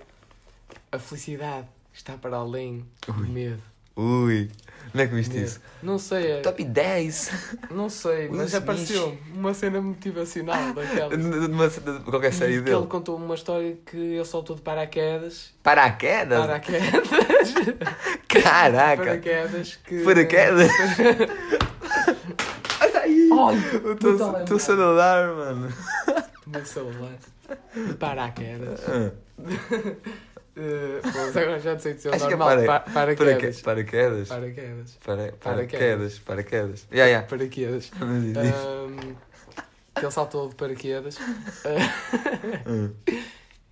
[0.92, 3.28] a felicidade está para além do Ui.
[3.28, 3.62] medo.
[3.96, 4.52] Ui,
[4.94, 5.46] não é que viste Medo.
[5.48, 5.60] isso?
[5.82, 7.32] Não sei, é, Top 10!
[7.72, 11.18] não sei, Will mas apareceu uma cena motivacional daquelas.
[11.18, 12.78] Numa, de qualquer série dele.
[12.78, 15.52] ele contou uma história que ele saltou de paraquedas.
[15.64, 16.40] Paraquedas?
[16.40, 17.08] Paraquedas.
[18.30, 19.04] Caraca!
[19.04, 20.04] Paraquedas que.
[20.04, 20.70] Paraquedas?
[22.82, 23.30] Olha aí!
[23.32, 25.74] Olha, Estou- dar, mano.
[26.46, 27.14] o meu celular.
[27.88, 28.80] De paraquedas.
[30.58, 32.48] Uh, bom, agora já sei dizer o é normal.
[32.50, 33.62] para- Pa- Paraquedas.
[33.62, 34.28] Paraquedas?
[34.30, 34.98] Paraquedas.
[35.04, 36.20] Para- Paraquedas.
[36.20, 36.88] Paraquedas?
[36.92, 37.22] Ya, ya.
[37.22, 37.92] Paraquedas.
[38.02, 39.16] Ahm,
[39.94, 41.18] que ele saltou de paraquedas
[42.68, 42.94] Hum.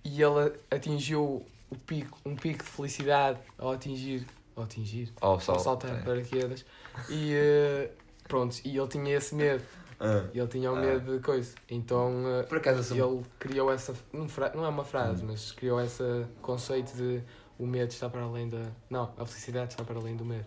[0.04, 4.24] e ele atingiu o pico, um pico de felicidade ao atingir.
[4.54, 5.12] Ao atingir.
[5.20, 5.58] Ao Ao sol.
[5.58, 6.02] saltar É.
[6.02, 6.64] paraquedas.
[7.08, 7.90] E eh,
[8.28, 9.62] pronto, e ele tinha esse medo.
[9.98, 10.24] Ah.
[10.34, 10.80] E ele tinha o Ah.
[10.80, 11.54] medo de coisa.
[11.70, 13.94] Então eh, Por acaso, assim, ele criou essa.
[14.12, 15.28] Não, não é uma frase, Hum.
[15.30, 17.22] mas criou esse conceito de
[17.58, 18.60] o medo está para além da.
[18.90, 20.44] Não, a felicidade está para além do medo.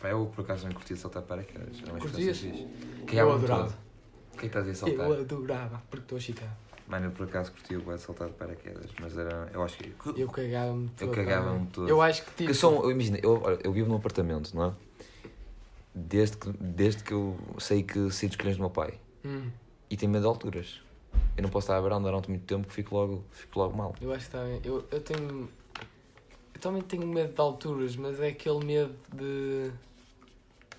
[0.00, 1.76] pá, eu por acaso não curti de saltar paraquedas.
[1.82, 2.36] Era uma Curtias?
[2.36, 3.00] experiência fixe.
[3.00, 3.68] Eu Cagava-me adorava.
[3.68, 5.06] O que é que estás a saltar?
[5.10, 6.56] Eu adorava, porque estou a chicar.
[6.88, 9.50] Mano, eu por acaso curti o saltar de paraquedas, mas era.
[9.52, 9.92] Eu acho que.
[10.16, 11.10] Eu cagava-me todo.
[11.10, 11.66] cagava-me também.
[11.72, 11.88] todo.
[11.88, 12.50] Eu acho que tipo.
[12.50, 12.54] eu
[12.84, 14.72] eu, imagina, eu, eu vivo num apartamento, não é?
[15.98, 19.00] Desde que, desde que eu sei que sei dos colhões do meu pai.
[19.24, 19.50] Hum,
[19.88, 20.82] E tenho medo de alturas.
[21.36, 23.94] Eu não posso estar a varanda durante muito tempo que fico logo, fico logo mal.
[24.00, 24.60] eu acho que também.
[24.62, 25.48] Eu, eu tenho.
[26.54, 29.70] Eu também tenho medo de alturas, mas é aquele medo de.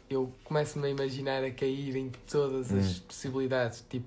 [0.09, 3.01] Eu começo-me a imaginar a cair em todas as Hum.
[3.07, 3.83] possibilidades.
[3.89, 4.05] Tipo,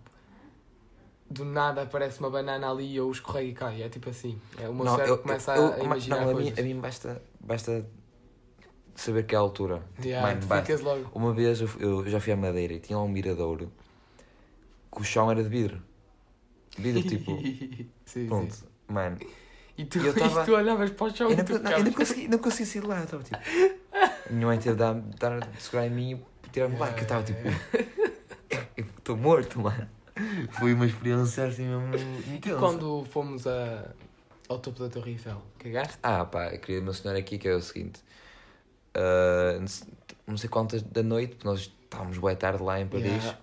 [1.28, 3.82] do nada aparece uma banana ali e eu escorrego e cai.
[3.82, 4.40] É tipo assim.
[4.58, 6.42] É, o meu Não, cérebro eu- começa eu- a, a eu- imaginar não, a mim,
[6.44, 6.58] coisas.
[6.58, 7.84] a mim basta, basta
[8.94, 9.82] saber que é a altura.
[10.04, 11.10] Yeah, mano, ficas logo.
[11.14, 13.72] Uma vez eu, eu já fui à Madeira e tinha lá um miradouro
[14.92, 15.82] que o chão era de vidro.
[16.78, 17.38] Vidro tipo.
[18.04, 18.64] sim, Pronto, sim.
[18.88, 19.18] mano.
[19.78, 21.70] E tu, eu tava- e tu olhavas para o chão Eu e não, tu não,
[21.72, 23.02] eu não consegui, não consegui sair de lá.
[23.02, 23.38] Estava tipo.
[24.30, 26.92] Minha mãe teve de dar, dar, segurar em mim e tirar-me lá.
[26.92, 27.40] Que eu estava tipo.
[28.76, 29.88] Eu estou morto, mano.
[30.52, 31.94] Foi uma experiência assim mesmo
[32.26, 32.58] E intensa.
[32.58, 33.90] quando fomos a,
[34.48, 35.98] ao topo da Torre Eiffel, cagaste?
[36.02, 38.00] Ah, pá, eu queria mencionar aqui que é o seguinte:
[38.94, 39.88] ah, não sei-
[40.26, 43.38] não quantas da noite, porque nós estávamos boa tarde lá em Paris Yeah.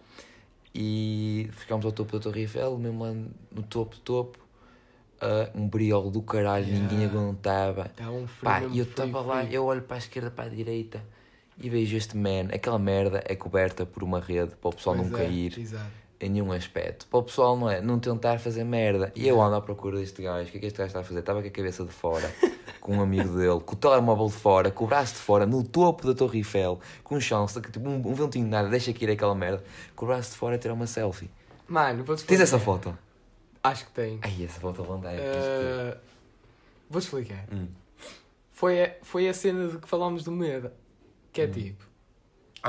[0.73, 4.37] e ficámos ao topo da Torre Eiffel, mesmo lá no topo, topo,
[5.21, 6.87] ah, um briol do caralho, Yeah.
[6.91, 7.85] ninguém aguentava.
[7.87, 10.49] Estava um frio Pá, e eu estava lá, eu olho para a esquerda, para a
[10.49, 11.03] direita
[11.57, 15.09] e vejo este man, aquela merda é coberta por uma rede para o pessoal não
[15.09, 15.91] Pois é, cair Exato.
[16.19, 17.05] Em nenhum aspecto.
[17.07, 19.11] Para o pessoal não é, não tentar fazer merda.
[19.15, 21.03] E eu ando à procura deste gajo, o que é que este gajo está a
[21.03, 21.19] fazer?
[21.19, 22.33] Estava com a cabeça de fora,
[22.81, 25.63] com um amigo dele, com o telemóvel de fora, com o braço de fora, no
[25.63, 29.11] topo da Torre Eiffel, com um chance, tipo, um, um ventinho de nada, deixa cair
[29.11, 29.63] aquela merda,
[29.95, 31.29] com o braço de fora a tirar uma selfie.
[31.67, 32.97] Mano, vou-te Tens essa foto?
[33.63, 34.19] Acho que tem.
[34.21, 35.11] Ai, essa foto dá.
[35.11, 35.97] é Eh,
[36.89, 37.45] Vou-te explicar.
[37.51, 37.67] Hum.
[38.53, 40.71] Foi a, foi a cena de que falámos do medo.
[41.33, 41.51] Que é Hum.
[41.51, 41.83] tipo,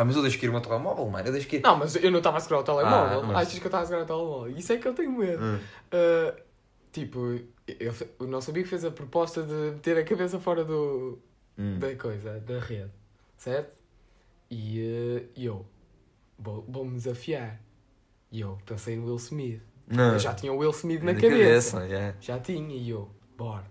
[0.00, 1.26] Ah, mas eu deixo cair o meu telemóvel, mano.
[1.28, 1.60] Eu deixo cair.
[1.62, 3.20] Não, mas eu não estava a segurar o telemóvel.
[3.20, 4.56] Ah, mas- Achas que eu estava a segurar o telemóvel?
[4.56, 5.42] Isso é que eu tenho medo.
[5.42, 5.56] Hum.
[5.58, 6.40] Uh,
[6.92, 11.18] tipo, eu, o nosso amigo fez a proposta de meter a cabeça fora do,
[11.58, 11.78] Hum.
[11.78, 12.90] da coisa, da rede,
[13.36, 13.76] certo?
[14.50, 15.66] E uh, eu,
[16.38, 17.60] vou- vou-me desafiar.
[18.30, 19.62] E eu pensei no Will Smith.
[19.86, 20.12] Não.
[20.12, 21.84] Eu já tinha o Will Smith na, cabeça.
[21.86, 22.14] yeah.
[22.20, 23.64] Já tinha, e eu, bora.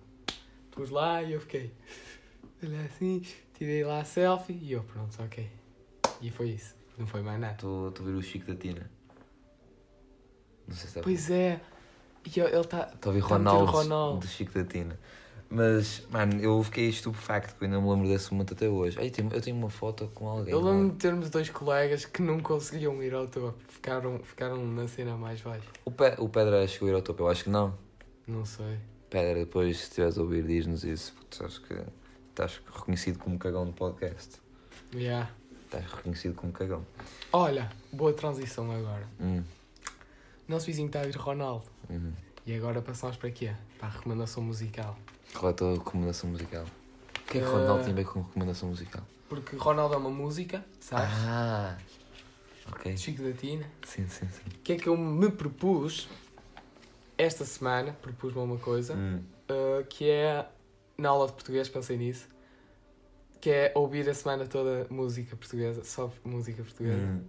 [0.72, 1.72] Pus lá e eu fiquei,
[2.64, 5.48] olha assim, tirei lá a selfie e eu, pronto, ok.
[6.22, 7.54] E foi isso, não foi mais nada.
[7.54, 8.90] Estou a ver o Chico da Tina.
[10.68, 11.62] Não sei se está Pois é,
[12.26, 12.90] e eu- ele está.
[12.94, 14.20] Estou a ver o Ronaldo, Ronaldo.
[14.20, 15.00] do Chico da Tina.
[15.50, 19.00] Mas, mano, eu fiquei estupefacto que eu ainda me lembro desse momento até hoje.
[19.00, 20.52] Ai, tenho- eu tenho uma foto com alguém.
[20.52, 20.92] Eu lembro mano.
[20.92, 25.40] de termos dois colegas que não conseguiam ir ao topo, ficaram, ficaram na cena mais
[25.40, 25.66] baixa.
[25.86, 27.74] O, Pe o Pedra chegou a ir ao topo, eu acho que não.
[28.28, 28.78] Não sei.
[29.10, 31.82] Pedra, depois, se estiveres a ouvir, diz-nos isso, porque tu sabes que
[32.30, 34.42] estás reconhecido como cagão no podcast.
[34.94, 35.32] Yeah.
[35.68, 36.86] Estás reconhecido como cagão.
[37.34, 39.06] Olha, boa transição agora.
[39.20, 39.44] Hum,
[40.48, 41.66] Nosso vizinho está a ir Ronaldo.
[41.90, 42.14] uhum.
[42.46, 43.52] E agora passamos para quê?
[43.78, 44.98] Para a recomendação musical.
[45.34, 46.64] Qual é a tua recomendação musical?
[46.64, 49.04] O que é que Eh, Ronaldo tem a ver com recomendação musical?
[49.28, 51.14] Porque Ronaldo é uma música, sabes?
[51.28, 51.78] Ah,
[52.72, 52.96] ok.
[52.96, 53.66] Chico da Tina.
[53.86, 54.42] Sim, sim, sim.
[54.56, 56.08] O que é que eu me propus
[57.18, 57.92] esta semana?
[58.02, 58.94] Propus-me uma coisa.
[58.96, 59.22] Hum.
[59.52, 60.48] uh, que é,
[60.98, 62.26] na aula de português, pensei nisso.
[63.40, 65.84] Que é ouvir a semana toda música portuguesa.
[65.84, 66.98] Só música portuguesa.
[66.98, 67.22] Hum.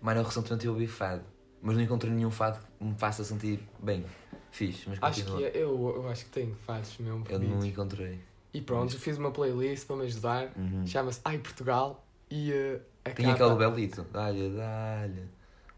[0.00, 1.22] Mano, eu recentemente ouvi fado,
[1.60, 4.04] mas não encontrei nenhum fado que me faça sentir bem.
[4.50, 5.50] Fixe, mas Acho continua.
[5.50, 8.20] que é, eu, eu acho que tenho fases mesmo Eu não encontrei.
[8.52, 10.52] E pronto, fiz uma playlist para me ajudar.
[10.56, 10.86] Uhum.
[10.86, 12.04] Chama-se Ai Portugal.
[12.30, 13.46] E uh, a Tem capa...
[13.46, 14.06] aquele belito.
[14.12, 15.24] Dá-lhe, dá-lhe.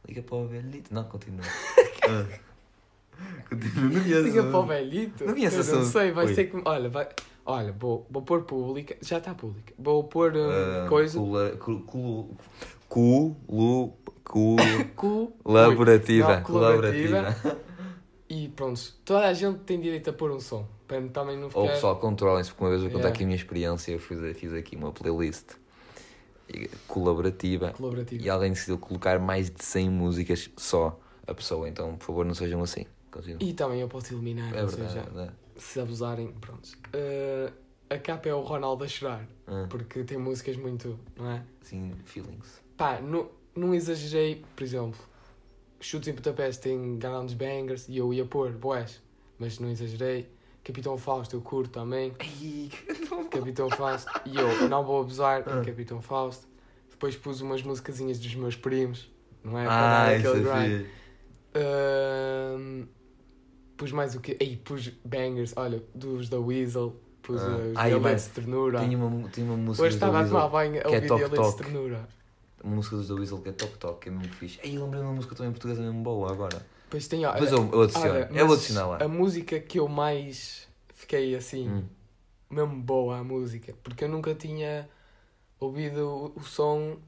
[0.08, 0.92] Liga para o belito.
[0.92, 1.44] Não, continua.
[2.06, 3.46] Ah.
[3.48, 4.22] continua, não conheço.
[4.22, 5.24] Liga para o velhito.
[5.24, 6.34] Não conheço não sei, vai Oi.
[6.34, 6.60] ser que...
[6.62, 7.08] Olha, vai...
[7.46, 8.96] Olha, vou, vou pôr pública.
[9.02, 9.72] Já está pública.
[9.78, 11.18] Vou pôr um, Ah, coisa...
[11.18, 12.36] cula- cu- cu-
[12.88, 13.92] cu- lu-
[14.24, 14.56] cu-
[14.96, 15.32] Cu...
[15.44, 16.40] Colaborativa.
[16.40, 17.36] Colaborativa.
[18.30, 20.66] E pronto, toda a gente tem direito a pôr um som.
[20.88, 21.60] Para também não ficar...
[21.60, 23.14] Ou pessoal, controlem-se, porque uma vez eu contar Yeah.
[23.14, 25.52] aqui a minha experiência, eu fiz, fiz aqui uma playlist
[26.86, 28.22] colaborativa Colaborativa.
[28.22, 32.34] e alguém decidiu colocar mais de 100 músicas só a pessoa, então por favor não
[32.34, 32.84] sejam assim.
[33.10, 33.38] Continua.
[33.40, 34.72] E também eu posso eliminar, É verdade.
[34.76, 35.32] seja, é verdade.
[35.56, 36.66] Se abusarem, pronto.
[36.94, 37.52] Uh,
[37.90, 41.42] a capa é o Ronaldo a chorar, Ah, porque tem músicas muito, não é?
[41.62, 42.60] sim, feelings.
[42.76, 44.98] Pá, não, não exagerei, por exemplo,
[45.80, 49.02] Chutes em Budapeste tem grandes bangers e eu ia pôr boés,
[49.38, 50.28] mas não exagerei.
[50.64, 52.70] Capitão Fausto eu curto também, Ai,
[53.30, 55.62] Capitão Fausto, e eu não vou abusar Ah.
[55.64, 56.48] Capitão Fausto.
[56.90, 59.10] Depois pus umas musicazinhas dos meus primos,
[59.42, 59.66] não é?
[59.66, 60.86] Para dar ah, isso aquele é grind.
[63.76, 64.36] Pus mais o quê?
[64.40, 67.46] Aí pus bangers, olha, dos da Weasel, pus Ah.
[67.46, 68.78] os dialetos mano, de ternura.
[68.80, 71.50] Tinha uma, tinha uma música Hoje estava a tomar banho a é ouvir Toc dialetos
[71.50, 72.08] de ternura.
[72.62, 74.60] uma música dos da Weasel que é Toc Toc, que é mesmo fixe.
[74.62, 76.64] Eu lembrei de uma música também portuguesa mesmo boa agora.
[76.84, 78.98] Depois tem, olha, Depois eu, eu adiciono, olha, eu adicionar lá.
[79.04, 81.84] A música que eu mais fiquei assim, Hum.
[82.48, 84.88] mesmo boa a música, porque eu nunca tinha
[85.58, 86.98] ouvido o, o som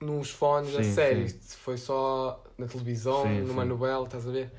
[0.00, 1.28] nos fones a Sim, sério.
[1.28, 1.36] sim.
[1.36, 3.68] Isto Foi só na televisão, Sim, numa sim.
[3.68, 4.52] novela, estás a ver?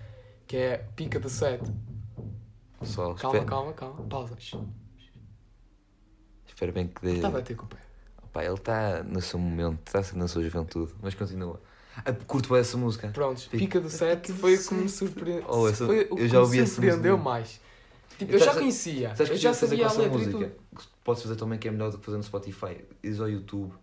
[0.48, 1.72] Que é Pica de Sete.
[2.80, 4.04] Pessoal, Calma, espera, calma, calma.
[4.08, 4.36] Pausa.
[4.40, 4.58] Shhh.
[6.48, 7.16] espera bem que dê.
[7.16, 7.78] Está a bater com o pé.
[8.32, 11.62] Pá, ele está no seu momento, está na sua juventude, mas continua.
[11.98, 13.08] Ah, curto bem essa música.
[13.08, 15.46] Prontos, Pica- Pica do Pica Sete do foi o que me surpreendeu.
[15.48, 17.62] Oh, essa- foi o eu que já me ouvi essa surpreendeu mais.
[18.18, 20.26] Tipo, Eu eu já sabes- conhecia, Sabes eu que já sabia a essa letra e
[20.26, 20.38] música?
[20.50, 20.78] tudo.
[20.78, 22.84] Que Podes fazer também que é melhor do que fazer no Spotify.
[23.04, 23.74] Ires ao YouTube,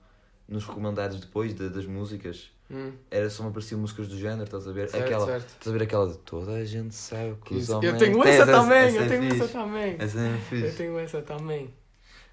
[0.48, 4.66] nos recomendados depois de- das músicas, Hum, era só me apareciam músicas do género, estás
[4.66, 4.88] a ver?
[4.88, 5.48] certo, aquela, certo.
[5.48, 7.92] Estás a ver aquela de toda a gente sabe que os homens.
[7.92, 9.96] Eu tenho Tens essa também, eu é tenho essa também.
[9.98, 10.76] Essa é Eu fixe.
[10.76, 11.74] tenho essa também.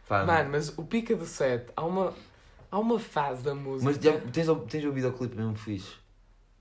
[0.08, 2.14] Pá, Mano, mas o Pica do Sete, há uma,
[2.72, 3.92] há uma fase da música.
[3.92, 5.92] mas já, tens, tens ouvido o clipe mesmo fixe?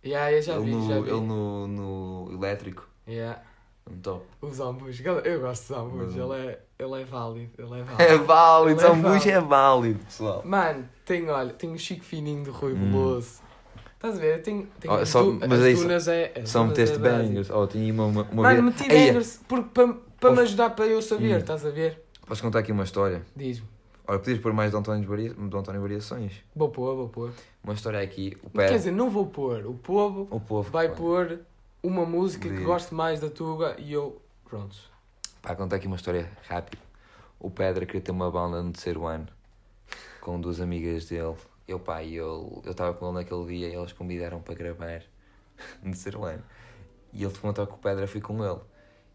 [0.05, 1.11] Yeah, eu já ele vi, no, já vi.
[1.11, 3.41] ele no, no elétrico, Yeah.
[3.88, 4.25] no top.
[4.41, 8.03] O Zambujo, eu gosto de Zambujo, Mas- ele é, ele é válido, ele é válido.
[8.03, 9.31] É válido, Ele é São Bush válido.
[9.31, 10.43] é válido, pessoal.
[10.45, 12.91] Mano, tem, olha, tem o Chico Fininho do Rui Hum.
[12.91, 13.41] Veloso.
[13.99, 14.43] Estás a ver?
[14.43, 15.83] Tem, tem Oh, só- du- mas as é isso.
[15.83, 16.33] dunas é.
[16.40, 17.51] as Só dunas meteste é bangers.
[17.51, 21.03] Oh, tinha uma, uma, uma Mano, meti bangers porque para pa me ajudar para eu
[21.03, 21.38] saber, Hum.
[21.38, 22.01] estás a ver?
[22.27, 23.23] Posso contar aqui uma história?
[23.35, 23.67] Diz-me.
[24.07, 25.35] Olha, podias pôr mais de António, Varia...
[25.35, 26.33] de António Variações.
[26.55, 27.31] Vou pôr, vou pôr.
[27.63, 29.67] Uma história aqui, o Quer pé, dizer, não vou pôr.
[29.67, 30.71] O povo o povo.
[30.71, 31.40] vai pôr
[31.83, 34.21] uma música que goste mais da Tuga e eu.
[34.49, 34.88] Prontos.
[35.42, 36.81] Pá, contar aqui uma história rápida.
[37.40, 39.27] O Pedro queria ter uma banda no terceiro ano
[40.21, 41.35] com duas amigas dele.
[41.69, 45.02] Eu, pá, eu estava com ele naquele dia e elas convidaram para gravar
[45.83, 46.42] no terceiro ano.
[47.12, 48.60] E ele perguntou com o Pedro, eu fui com ele.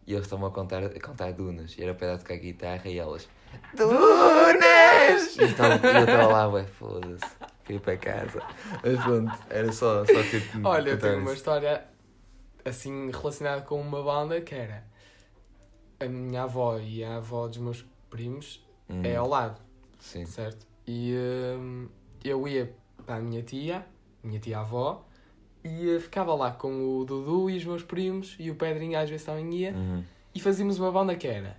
[0.06, 1.76] E eles estavam a contar, a contar dunas.
[1.76, 3.28] E era o Pedro a tocar guitarra e elas.
[3.76, 5.36] Dunas!
[5.36, 7.26] E eu estava- e eu estava lá, ué, foda-se.
[7.68, 8.42] Ir para casa.
[8.82, 11.82] Mas pronto, era só, só que Olha, eu tenho uma história
[12.64, 14.84] assim relacionada com uma banda que era
[15.98, 19.58] a minha avó e a avó dos meus primos Hum, é ao lado,
[19.98, 20.26] Sim.
[20.26, 20.66] certo?
[20.86, 21.14] E
[21.58, 21.88] hum,
[22.24, 23.86] eu ia para a minha tia,
[24.22, 25.06] minha tia avó,
[25.62, 29.08] e eh, ficava lá com o Dudu e os meus primos e o Pedrinho às
[29.10, 30.02] vezes também ia Uhum.
[30.34, 31.56] e fazíamos uma banda que era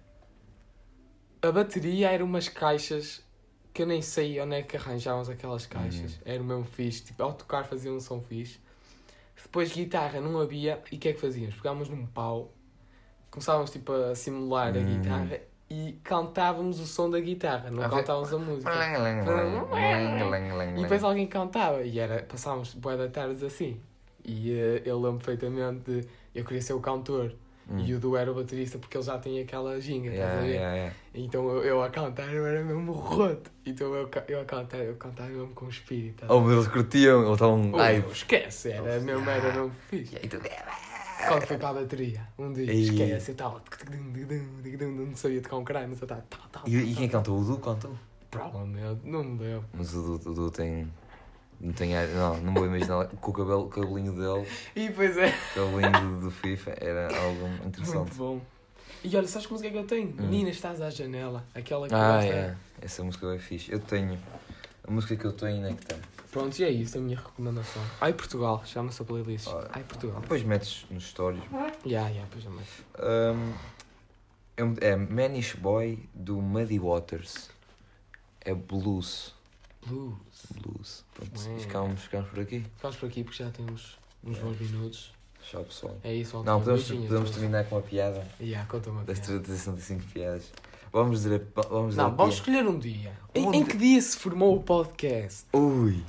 [1.42, 3.24] a bateria era umas caixas
[3.74, 6.20] que eu nem sei onde é que arranjávamos aquelas caixas.
[6.26, 8.58] Era o mesmo fixe, tipo, ao tocar fazia um som fixe.
[9.44, 11.56] Depois guitarra não havia e o que é que fazíamos?
[11.56, 12.52] Pegávamos num pau,
[13.30, 14.86] começávamos tipo a simular a Hum.
[15.02, 18.72] guitarra e cantávamos o som da guitarra, não A ver- cantávamos a música.
[20.76, 23.80] E depois alguém cantava e era, passávamos boa da tardes assim.
[24.24, 27.34] E eh, eu lembro perfeitamente de eu queria ser o cantor
[27.68, 27.80] Hum.
[27.80, 30.46] e o Du era o baterista porque ele já tinha aquela ginga, estás a Yeah,
[30.46, 30.54] ver?
[30.54, 30.96] yeah, yeah.
[31.16, 33.50] Então eu, eu a cantar eu era mesmo roto.
[33.66, 36.26] Então eu, eu a cantar, eu cantava mesmo com espírito.
[36.26, 36.54] a Oh, ver?
[36.54, 37.72] eles curtiam, eles estavam.
[37.74, 40.16] Oh, esquece, era mesmo, era mesmo fixe.
[41.22, 42.82] E Quando foi para a bateria, um dia, Ei.
[42.82, 43.62] esquece, eu estava.
[45.08, 46.24] Não sabia tocar um caralho, mas eu estava.
[46.30, 47.22] Tal, tal, E, e tal, quem tal.
[47.22, 47.40] cantou?
[47.40, 47.96] O Du cantou.
[48.32, 49.64] Provavelmente, não me deu.
[49.74, 50.92] Mas o Du, o Du tem.
[51.60, 53.08] Não tem ar- Não, não vou imaginar.
[53.08, 54.46] Com o cabelo, cabelinho dele,
[54.76, 58.14] E pois é, o cabelinho do, do FIFA, era algo muito interessante.
[58.16, 58.42] bom.
[59.04, 60.10] E olha, sabes que música é que eu tenho?
[60.10, 60.16] Hum.
[60.24, 61.44] Menina, estás à janela.
[61.54, 62.56] Aquela que eu Ah, é.
[62.82, 63.72] Essa música é fixe.
[63.72, 64.18] Eu tenho.
[64.88, 65.96] A música que eu tenho onde é que está?
[66.32, 67.82] Pronto, e é isso a minha recomendação.
[68.02, 69.48] Ai Portugal, chama-se a playlist.
[69.48, 69.70] Ora.
[69.74, 70.22] Ai Portugal.
[70.22, 71.42] Depois metes nos stories.
[71.86, 72.68] Ya, ya, pois jamais.
[73.00, 73.54] Um,
[74.82, 77.50] é, é Manish Boy do Muddy Waters.
[78.42, 79.34] É blues.
[79.86, 80.18] Blues.
[80.62, 81.06] Blues.
[81.14, 82.60] Pronto, e ficamos, ficamos por aqui.
[82.76, 85.14] Ficamos por aqui porque já temos uns bons minutos.
[85.42, 85.96] Tchau, pessoal.
[86.04, 87.32] É isso, Não, podemos, podemos todos.
[87.32, 88.28] terminar com uma piada.
[88.42, 89.42] Ya, conta uma Das piada.
[89.44, 90.52] 365 piadas.
[90.96, 91.46] Vamos dizer.
[91.54, 93.12] Vamos dizer Não, vamos escolher um dia.
[93.34, 95.46] Em, em que dia se formou o podcast?
[95.52, 96.02] Ui!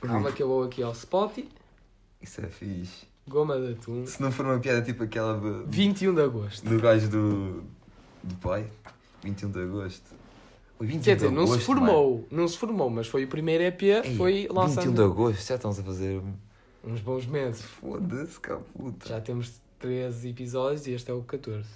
[0.00, 1.48] Calma que eu vou aqui ao Spotty.
[2.20, 3.04] Isso é fixe.
[3.26, 4.06] Goma de atum.
[4.06, 6.68] Se não for uma piada tipo aquela do, 21 de agosto.
[6.68, 7.64] do gajo do.
[8.22, 8.64] do pai.
[9.24, 10.14] 21 de agosto.
[10.78, 12.28] Ui, 21 Quer dizer, de não se agosto, formou.
[12.30, 13.82] Não se formou, mas foi o primeiro EP.
[13.82, 16.22] Ei, foi 21 lançado de agosto, já estamos a fazer.
[16.84, 17.60] uns bons meses.
[17.62, 19.08] Foda-se, cá puta.
[19.08, 21.68] Já temos 13 episódios e este é o 14.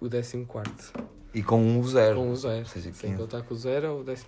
[0.00, 1.13] O 14.
[1.34, 2.16] E com um zero.
[2.16, 2.58] Com o zero.
[2.60, 3.22] Ou seja, Sem 15.
[3.22, 4.24] contar com o zero é o 14.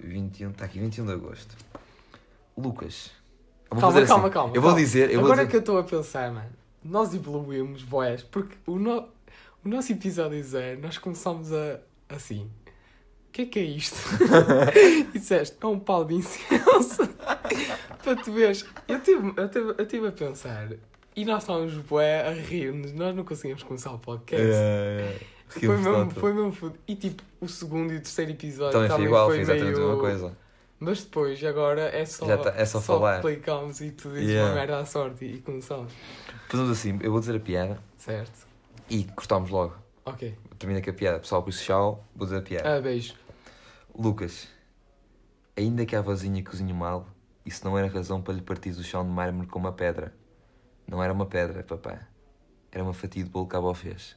[0.00, 1.56] 21, está aqui, 21 de agosto.
[2.56, 3.10] Lucas.
[3.70, 4.32] Eu vou Calma, fazer calma, assim.
[4.32, 4.48] calma.
[4.54, 4.84] Eu vou calma.
[4.84, 5.10] dizer.
[5.10, 6.50] Eu Agora vou que eu estou a pensar, mano,
[6.84, 9.08] nós evoluímos, boés, porque o, no...
[9.64, 12.50] o nosso episódio zero, nós começamos a assim.
[13.28, 13.96] O que é que é isto?
[14.76, 17.06] e disseste, é um pau de incenso.
[18.02, 20.68] Para tu veres, eu estive eu tive, eu tive a pensar
[21.14, 24.46] e nós estávamos bué a rir-nos, nós não conseguimos começar o podcast.
[24.50, 25.18] É,
[25.48, 26.78] Foi mesmo, foi mesmo fudido.
[26.86, 29.86] E tipo, o segundo e o terceiro episódio Também foi igual, foi exatamente a meio-
[29.88, 30.36] mesma coisa.
[30.80, 33.20] Mas depois, agora é só, Já tá- é só falar.
[33.20, 34.48] clicamos e tu dizes Yeah.
[34.50, 35.92] uma merda à sorte e começamos.
[36.48, 38.46] Fazemos assim, eu vou dizer a piada Certo.
[38.88, 39.74] e cortamos logo.
[40.04, 40.34] Ok.
[40.58, 41.18] Termina com a piada.
[41.18, 42.04] Pessoal, por isso, tchau.
[42.14, 42.76] Vou dizer a piada.
[42.76, 43.14] Ah, beijo.
[43.98, 44.48] Lucas,
[45.56, 47.06] ainda que a vozinha cozinhe mal,
[47.44, 50.14] isso não era razão para lhe partir o chão de mármore com uma pedra.
[50.86, 52.06] Não era uma pedra, papá.
[52.70, 54.16] Era uma fatia de bolo que a avó fez.